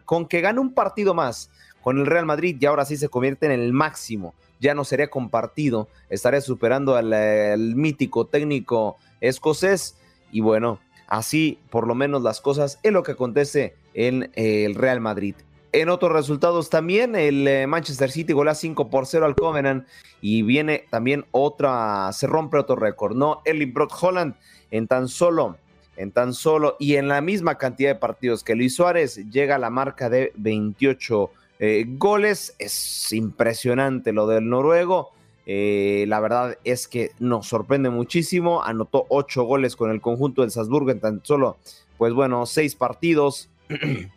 [0.04, 1.50] con que gane un partido más
[1.82, 4.34] con el Real Madrid y ahora sí se convierte en el máximo.
[4.58, 9.96] Ya no sería compartido, estaría superando al, mítico técnico escocés.
[10.32, 15.00] Y bueno, así por lo menos las cosas es lo que acontece en el Real
[15.00, 15.36] Madrid.
[15.76, 19.86] En otros resultados también, el eh, Manchester City golea 5 por 0 al Covenant
[20.22, 23.42] y viene también otra, se rompe otro récord, ¿no?
[23.44, 24.36] Erling Brock Holland
[24.70, 25.58] en tan solo,
[25.98, 29.58] en tan solo y en la misma cantidad de partidos que Luis Suárez llega a
[29.58, 32.54] la marca de 28 eh, goles.
[32.58, 35.10] Es impresionante lo del noruego.
[35.44, 38.62] Eh, la verdad es que nos sorprende muchísimo.
[38.62, 41.58] Anotó 8 goles con el conjunto del Salzburgo en tan solo,
[41.98, 43.50] pues bueno, 6 partidos.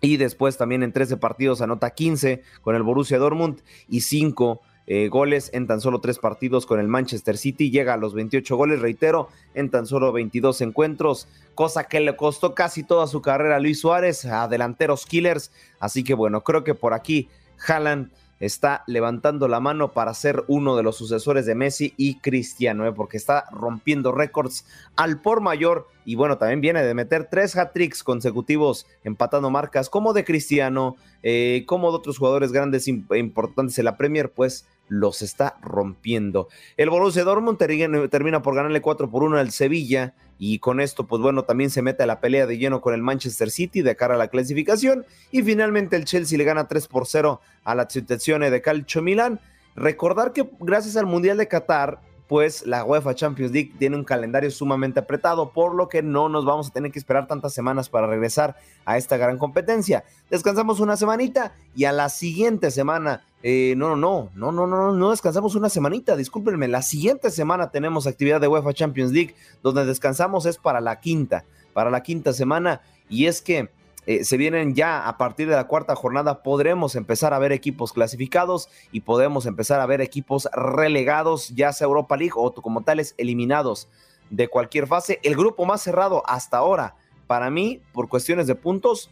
[0.00, 5.08] Y después también en 13 partidos anota 15 con el Borussia Dortmund y 5 eh,
[5.08, 7.70] goles en tan solo 3 partidos con el Manchester City.
[7.70, 12.54] Llega a los 28 goles, reitero, en tan solo 22 encuentros, cosa que le costó
[12.54, 15.52] casi toda su carrera a Luis Suárez, a delanteros killers.
[15.78, 17.28] Así que bueno, creo que por aquí
[17.68, 18.10] Haaland
[18.40, 22.92] está levantando la mano para ser uno de los sucesores de Messi y Cristiano, ¿eh?
[22.92, 24.66] porque está rompiendo récords
[24.96, 30.14] al por mayor y bueno, también viene de meter tres hat-tricks consecutivos empatando marcas como
[30.14, 35.22] de Cristiano, eh, como de otros jugadores grandes e importantes en la Premier, pues los
[35.22, 36.48] está rompiendo.
[36.76, 41.22] El Borussia Dortmund termina por ganarle 4 por 1 al Sevilla y con esto, pues
[41.22, 44.16] bueno, también se mete a la pelea de lleno con el Manchester City de cara
[44.16, 48.42] a la clasificación y finalmente el Chelsea le gana 3 por 0 a la situación
[48.42, 49.40] de Calcio Milán.
[49.76, 54.50] Recordar que gracias al Mundial de Qatar, pues la UEFA Champions League tiene un calendario
[54.50, 58.06] sumamente apretado, por lo que no nos vamos a tener que esperar tantas semanas para
[58.06, 60.04] regresar a esta gran competencia.
[60.30, 64.92] Descansamos una semanita y a la siguiente semana, eh, no, no, no, no, no, no,
[64.92, 69.86] no descansamos una semanita, discúlpenme, la siguiente semana tenemos actividad de UEFA Champions League, donde
[69.86, 73.70] descansamos es para la quinta, para la quinta semana, y es que
[74.06, 77.92] eh, se vienen ya a partir de la cuarta jornada, podremos empezar a ver equipos
[77.92, 83.14] clasificados y podemos empezar a ver equipos relegados, ya sea Europa League o como tales
[83.18, 83.88] eliminados
[84.30, 85.20] de cualquier fase.
[85.22, 89.10] El grupo más cerrado hasta ahora, para mí, por cuestiones de puntos,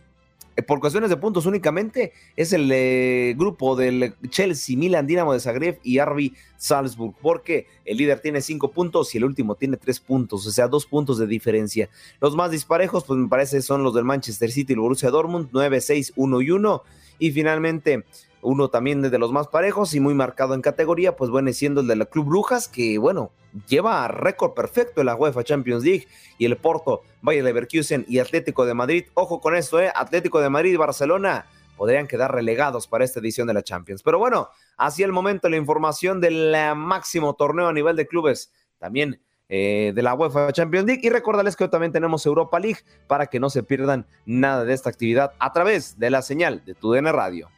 [0.63, 5.79] por cuestiones de puntos únicamente, es el eh, grupo del Chelsea, Milan, Dinamo de Zagreb
[5.83, 10.47] y RB Salzburg, porque el líder tiene cinco puntos y el último tiene tres puntos,
[10.47, 11.89] o sea, dos puntos de diferencia.
[12.21, 15.49] Los más disparejos, pues me parece, son los del Manchester City y el Borussia Dortmund,
[15.53, 16.83] 9, 6, 1 y 1.
[17.21, 18.05] Y finalmente,
[18.43, 21.87] uno también de los más parejos y muy marcado en categoría, pues viene siendo el
[21.87, 23.33] de la Club Brujas, que bueno,
[23.69, 26.07] lleva récord perfecto en la UEFA Champions League
[26.39, 29.07] y el Porto, Bayer Leverkusen y Atlético de Madrid.
[29.15, 29.91] Ojo con esto, ¿eh?
[29.95, 34.03] Atlético de Madrid y Barcelona podrían quedar relegados para esta edición de la Champions.
[34.03, 38.53] Pero bueno, así el momento la información del máximo torneo a nivel de clubes.
[38.79, 39.21] También
[39.51, 41.01] eh, de la UEFA Champions League.
[41.03, 44.75] Y recordarles que hoy también tenemos Europa League para que no se pierdan nada de
[44.75, 47.49] esta actividad a través de la señal de TUDN Radio.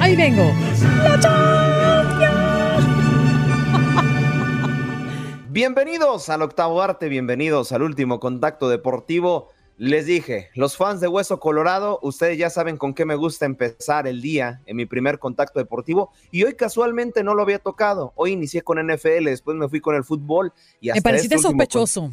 [0.00, 0.42] Ahí vengo.
[5.50, 9.48] Bienvenidos al octavo arte, bienvenidos al último contacto deportivo.
[9.76, 14.06] Les dije, los fans de Hueso Colorado, ustedes ya saben con qué me gusta empezar
[14.06, 18.12] el día en mi primer contacto deportivo y hoy casualmente no lo había tocado.
[18.14, 21.48] Hoy inicié con NFL, después me fui con el fútbol y hasta Me pareciste este
[21.48, 22.12] sospechoso.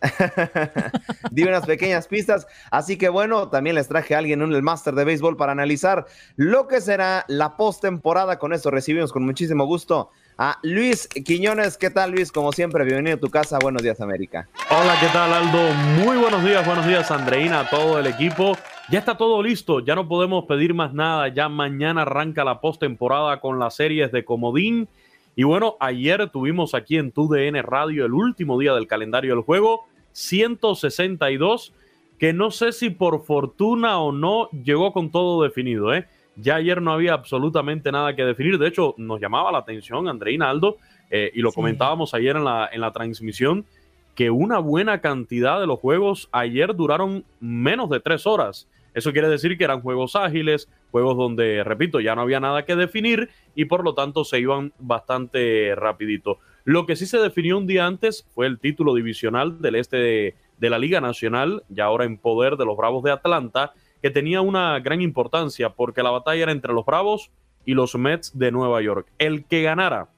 [1.30, 4.94] Di unas pequeñas pistas, así que bueno, también les traje a alguien en el máster
[4.94, 8.38] de béisbol para analizar lo que será la postemporada.
[8.38, 11.76] Con esto recibimos con muchísimo gusto a Luis Quiñones.
[11.76, 12.32] ¿Qué tal, Luis?
[12.32, 13.58] Como siempre, bienvenido a tu casa.
[13.60, 14.48] Buenos días, América.
[14.70, 15.74] Hola, ¿qué tal, Aldo?
[16.02, 18.56] Muy buenos días, buenos días, Andreina, a todo el equipo.
[18.90, 21.28] Ya está todo listo, ya no podemos pedir más nada.
[21.28, 24.88] Ya mañana arranca la postemporada con las series de Comodín.
[25.40, 29.86] Y bueno, ayer tuvimos aquí en TUDN Radio el último día del calendario del juego,
[30.12, 31.72] 162,
[32.18, 36.06] que no sé si por fortuna o no llegó con todo definido, ¿eh?
[36.36, 38.58] Ya ayer no había absolutamente nada que definir.
[38.58, 40.76] De hecho, nos llamaba la atención, Andreina Aldo,
[41.08, 43.64] eh, y lo comentábamos ayer en la, en la transmisión,
[44.14, 48.68] que una buena cantidad de los juegos ayer duraron menos de tres horas.
[48.94, 52.76] Eso quiere decir que eran juegos ágiles, juegos donde, repito, ya no había nada que
[52.76, 56.38] definir y por lo tanto se iban bastante rapidito.
[56.64, 60.34] Lo que sí se definió un día antes fue el título divisional del este de,
[60.58, 63.72] de la Liga Nacional, ya ahora en poder de los Bravos de Atlanta,
[64.02, 67.30] que tenía una gran importancia porque la batalla era entre los Bravos
[67.64, 69.06] y los Mets de Nueva York.
[69.18, 70.08] El que ganara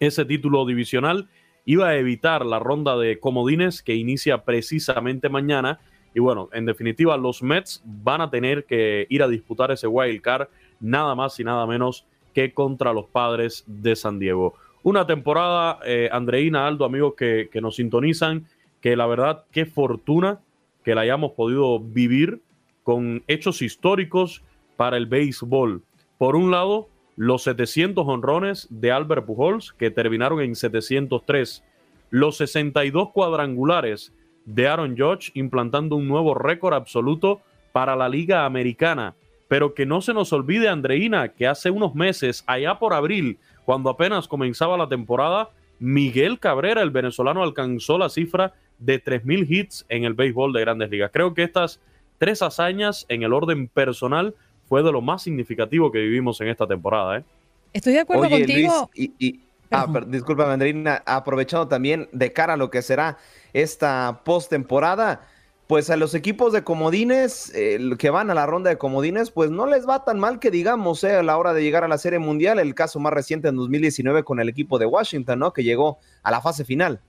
[0.00, 1.28] ese título divisional
[1.64, 5.80] iba a evitar la ronda de comodines que inicia precisamente mañana.
[6.14, 10.20] Y bueno, en definitiva, los Mets van a tener que ir a disputar ese wild
[10.20, 10.48] card
[10.80, 14.54] nada más y nada menos que contra los padres de San Diego.
[14.82, 18.46] Una temporada, eh, Andreina, Aldo, amigos que, que nos sintonizan,
[18.80, 20.40] que la verdad, qué fortuna
[20.84, 22.40] que la hayamos podido vivir
[22.84, 24.42] con hechos históricos
[24.76, 25.82] para el béisbol.
[26.16, 31.64] Por un lado, los 700 honrones de Albert Pujols, que terminaron en 703.
[32.10, 34.14] Los 62 cuadrangulares
[34.48, 37.40] de Aaron Judge, implantando un nuevo récord absoluto
[37.72, 39.14] para la Liga Americana.
[39.46, 43.90] Pero que no se nos olvide, Andreina, que hace unos meses, allá por abril, cuando
[43.90, 50.04] apenas comenzaba la temporada, Miguel Cabrera, el venezolano, alcanzó la cifra de 3.000 hits en
[50.04, 51.10] el béisbol de grandes ligas.
[51.12, 51.80] Creo que estas
[52.16, 54.34] tres hazañas en el orden personal
[54.66, 57.18] fue de lo más significativo que vivimos en esta temporada.
[57.18, 57.24] ¿eh?
[57.72, 58.90] Estoy de acuerdo Oye, contigo.
[58.94, 59.40] Luis, y, y-
[59.70, 63.18] ah, disculpa, Andreina, aprovechando también de cara a lo que será
[63.52, 65.22] esta postemporada,
[65.68, 67.52] pues a los equipos de comodines
[67.98, 71.04] que van a la ronda de comodines, pues no les va tan mal que digamos
[71.04, 72.58] eh, a la hora de llegar a la Serie Mundial.
[72.58, 75.52] El caso más reciente en 2019 con el equipo de Washington, ¿no?
[75.52, 77.00] Que llegó a la fase final.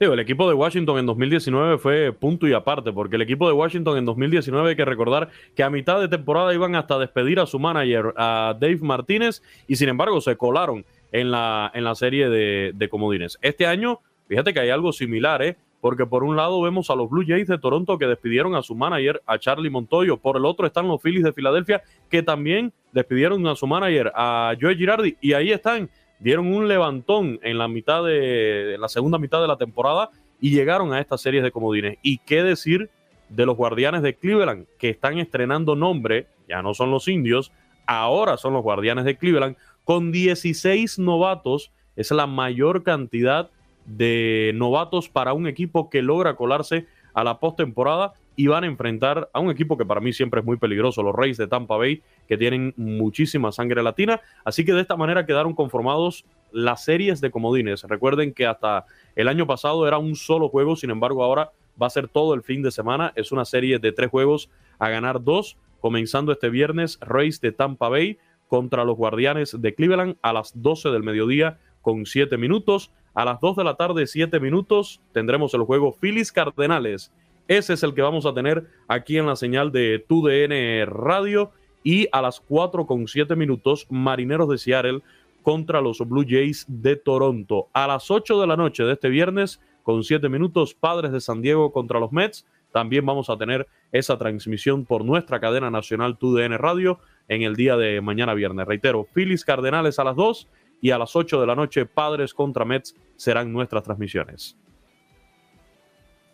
[0.00, 3.52] Digo, el equipo de Washington en 2019 fue punto y aparte, porque el equipo de
[3.52, 7.44] Washington en 2019 hay que recordar que a mitad de temporada iban hasta despedir a
[7.44, 12.28] su manager, a Dave Martínez, y sin embargo se colaron en la, en la serie
[12.28, 13.38] de, comodines.
[13.42, 15.56] Este año, fíjate que hay algo similar, ¿eh?
[15.80, 18.74] Porque por un lado vemos a los Blue Jays de Toronto que despidieron a su
[18.74, 20.18] manager, a Charlie Montoyo.
[20.18, 24.54] Por el otro están los Phillies de Filadelfia que también despidieron a su manager, a
[24.60, 25.16] Joe Girardi.
[25.22, 25.88] Y ahí están
[26.20, 30.92] dieron un levantón en la mitad de la segunda mitad de la temporada y llegaron
[30.92, 31.98] a estas series de comodines.
[32.02, 32.90] Y qué decir
[33.28, 37.52] de los Guardianes de Cleveland que están estrenando nombre, ya no son los indios,
[37.86, 39.56] ahora son los Guardianes de Cleveland
[39.90, 43.50] con 16 novatos, es la mayor cantidad
[43.86, 49.28] de novatos para un equipo que logra colarse a la postemporada y van a enfrentar
[49.32, 52.04] a un equipo que para mí siempre es muy peligroso, los Reyes de Tampa Bay,
[52.28, 54.20] que tienen muchísima sangre latina.
[54.44, 57.82] Así que de esta manera quedaron conformados las series de comodines.
[57.82, 58.84] Recuerden que hasta
[59.16, 61.50] el año pasado era un solo juego, sin embargo ahora
[61.82, 63.12] va a ser todo el fin de semana.
[63.16, 67.88] Es una serie de tres juegos a ganar dos, comenzando este viernes Reyes de Tampa
[67.88, 68.18] Bay
[68.50, 72.90] contra los Guardianes de Cleveland a las 12 del mediodía con 7 minutos.
[73.14, 77.12] A las 2 de la tarde, 7 minutos, tendremos el juego Phillies Cardenales.
[77.46, 81.52] Ese es el que vamos a tener aquí en la señal de TUDN Radio.
[81.84, 85.00] Y a las 4 con 7 minutos, Marineros de Seattle
[85.42, 87.68] contra los Blue Jays de Toronto.
[87.72, 91.40] A las 8 de la noche de este viernes, con 7 minutos, Padres de San
[91.40, 92.44] Diego contra los Mets.
[92.72, 96.98] También vamos a tener esa transmisión por nuestra cadena nacional TUDN Radio
[97.28, 98.66] en el día de mañana viernes.
[98.66, 100.48] Reitero, Phillies Cardenales a las 2
[100.80, 104.56] y a las 8 de la noche Padres contra Mets serán nuestras transmisiones.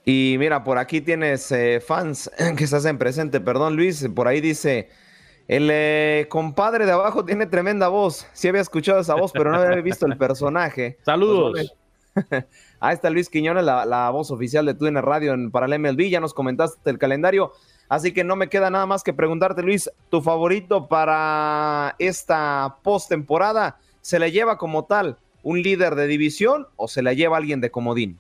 [0.05, 3.41] Y mira, por aquí tienes eh, fans que se hacen presente.
[3.41, 4.89] Perdón, Luis, por ahí dice,
[5.49, 8.27] el eh, compadre de abajo tiene tremenda voz.
[8.33, 10.99] Sí había escuchado esa voz, pero no había visto el personaje.
[11.03, 11.53] Saludos.
[11.53, 11.75] Pues,
[12.81, 16.09] Ahí está Luis Quiñones, la, voz oficial de TUDN Radio en, para el MLB.
[16.09, 17.53] Ya nos comentaste el calendario.
[17.89, 23.79] Así que no me queda nada más que preguntarte, Luis, tu favorito para esta postemporada,
[24.01, 27.71] ¿se le lleva como tal un líder de división o se le lleva alguien de
[27.71, 28.19] comodín?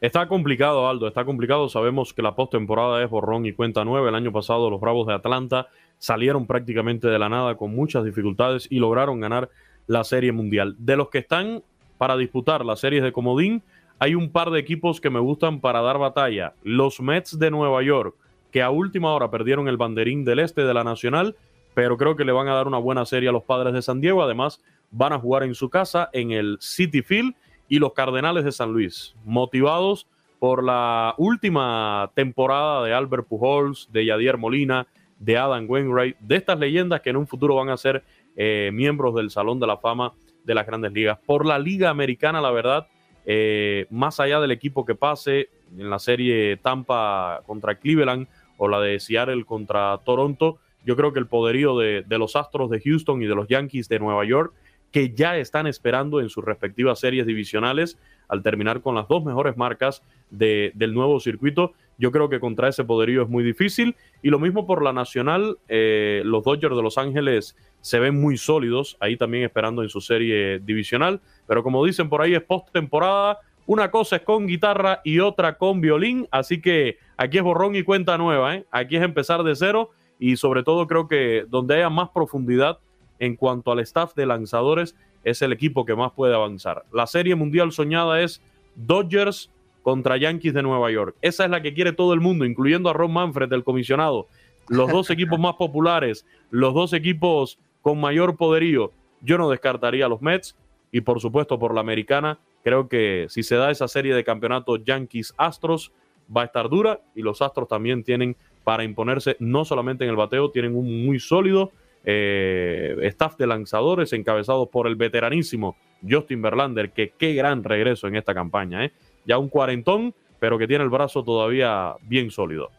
[0.00, 1.68] Está complicado, Aldo, está complicado.
[1.68, 4.08] Sabemos que la postemporada es borrón y cuenta nueve.
[4.08, 8.66] El año pasado los Bravos de Atlanta salieron prácticamente de la nada con muchas dificultades
[8.70, 9.50] y lograron ganar
[9.86, 10.74] la Serie Mundial.
[10.78, 11.62] De los que están
[12.02, 13.62] para disputar las series de Comodín,
[14.00, 16.52] hay un par de equipos que me gustan para dar batalla.
[16.64, 18.16] Los Mets de Nueva York,
[18.50, 21.36] que a última hora perdieron el banderín del este de la Nacional,
[21.74, 24.00] pero creo que le van a dar una buena serie a los padres de San
[24.00, 24.20] Diego.
[24.20, 24.60] Además,
[24.90, 27.36] van a jugar en su casa en el City Field
[27.68, 30.08] y los Cardenales de San Luis, motivados
[30.40, 34.88] por la última temporada de Albert Pujols, de Yadier Molina,
[35.20, 38.02] de Adam Wainwright, de estas leyendas que en un futuro van a ser
[38.34, 41.18] eh, miembros del Salón de la Fama de las grandes ligas.
[41.24, 42.86] Por la Liga Americana, la verdad,
[43.24, 45.48] eh, más allá del equipo que pase
[45.78, 51.20] en la serie Tampa contra Cleveland o la de Seattle contra Toronto, yo creo que
[51.20, 54.52] el poderío de, los Astros de Houston y de los Yankees de Nueva York,
[54.90, 57.98] que ya están esperando en sus respectivas series divisionales
[58.28, 61.72] al terminar con las dos mejores marcas del nuevo circuito,
[62.02, 63.94] yo creo que contra ese poderío es muy difícil.
[64.22, 68.36] Y lo mismo por la nacional, eh, los Dodgers de Los Ángeles se ven muy
[68.36, 71.20] sólidos, ahí también esperando en su serie divisional.
[71.46, 73.38] Pero como dicen por ahí, es post-temporada.
[73.66, 76.26] Una cosa es con guitarra y otra con violín.
[76.32, 78.56] Así que aquí es borrón y cuenta nueva.
[78.56, 78.66] ¿eh?
[78.72, 79.90] Aquí es empezar de cero.
[80.18, 82.80] Y sobre todo creo que donde haya más profundidad
[83.20, 86.82] en cuanto al staff de lanzadores es el equipo que más puede avanzar.
[86.92, 88.42] La serie mundial soñada es
[88.74, 89.52] Dodgers
[89.82, 91.16] contra Yankees de Nueva York.
[91.20, 94.28] Esa es la que quiere todo el mundo, incluyendo a Ron Manfred, el comisionado.
[94.68, 98.92] Los dos equipos más populares, los dos equipos con mayor poderío.
[99.20, 100.56] Yo no descartaría a los Mets
[100.90, 102.38] y por supuesto por la americana.
[102.62, 105.92] Creo que si se da esa serie de campeonatos Yankees-Astros
[106.34, 110.16] va a estar dura y los Astros también tienen para imponerse no solamente en el
[110.16, 111.72] bateo, tienen un muy sólido
[112.04, 115.76] eh, staff de lanzadores encabezados por el veteranísimo
[116.08, 118.84] Justin Verlander, que qué gran regreso en esta campaña.
[118.84, 118.92] ¿eh?
[119.24, 122.70] Ya un cuarentón, pero que tiene el brazo todavía bien sólido.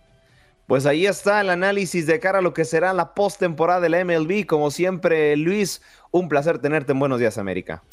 [0.67, 4.03] Pues ahí está el análisis de cara a lo que será la postemporada de la
[4.03, 4.45] MLB.
[4.45, 7.83] Como siempre, Luis, un placer tenerte en Buenos Días América.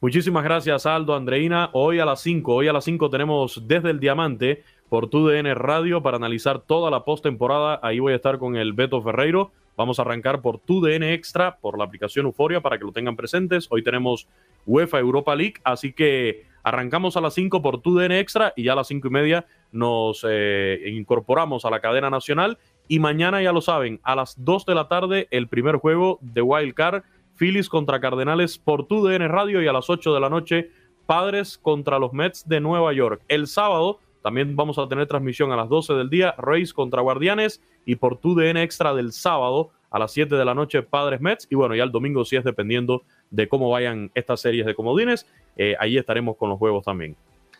[0.00, 1.70] Muchísimas gracias, Aldo, Andreina.
[1.72, 6.02] Hoy a las 5, hoy a las 5 tenemos desde el Diamante por TUDN Radio
[6.02, 7.78] para analizar toda la postemporada.
[7.82, 9.52] Ahí voy a estar con el Beto Ferreiro.
[9.76, 13.68] Vamos a arrancar por TUDN Extra, por la aplicación Euforia, para que lo tengan presentes.
[13.70, 14.26] Hoy tenemos
[14.66, 18.76] UEFA Europa League, así que arrancamos a las 5 por TUDN Extra y ya a
[18.76, 22.58] las 5 y media nos eh, incorporamos a la cadena nacional
[22.88, 26.42] y mañana ya lo saben, a las 2 de la tarde el primer juego de
[26.42, 27.04] Wild Card,
[27.36, 30.70] Phillies contra Cardenales por TUDN Radio y a las 8 de la noche
[31.06, 33.22] Padres contra los Mets de Nueva York.
[33.28, 37.62] El sábado también vamos a tener transmisión a las 12 del día, Rays contra Guardianes
[37.86, 41.54] y por TUDN Extra del sábado a las 7 de la noche Padres Mets y
[41.54, 45.26] bueno, ya el domingo sí es dependiendo de cómo vayan estas series de comodines,
[45.56, 47.16] eh, ahí estaremos con los juegos también.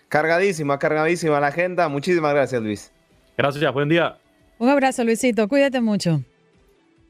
[0.09, 1.89] Cargadísima, cargadísima la agenda.
[1.89, 2.93] Muchísimas gracias, Luis.
[3.39, 4.19] Gracias, buen día.
[4.59, 5.47] Un abrazo, Luisito.
[5.49, 6.20] Cuídate mucho.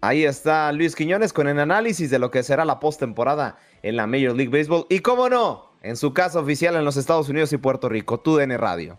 [0.02, 4.06] Ahí está Luis Quiñones con el análisis de lo que será la postemporada en la
[4.06, 4.86] Major League Baseball.
[4.88, 8.56] Y cómo no, en su casa oficial en los Estados Unidos y Puerto Rico, TUDN
[8.58, 8.98] Radio.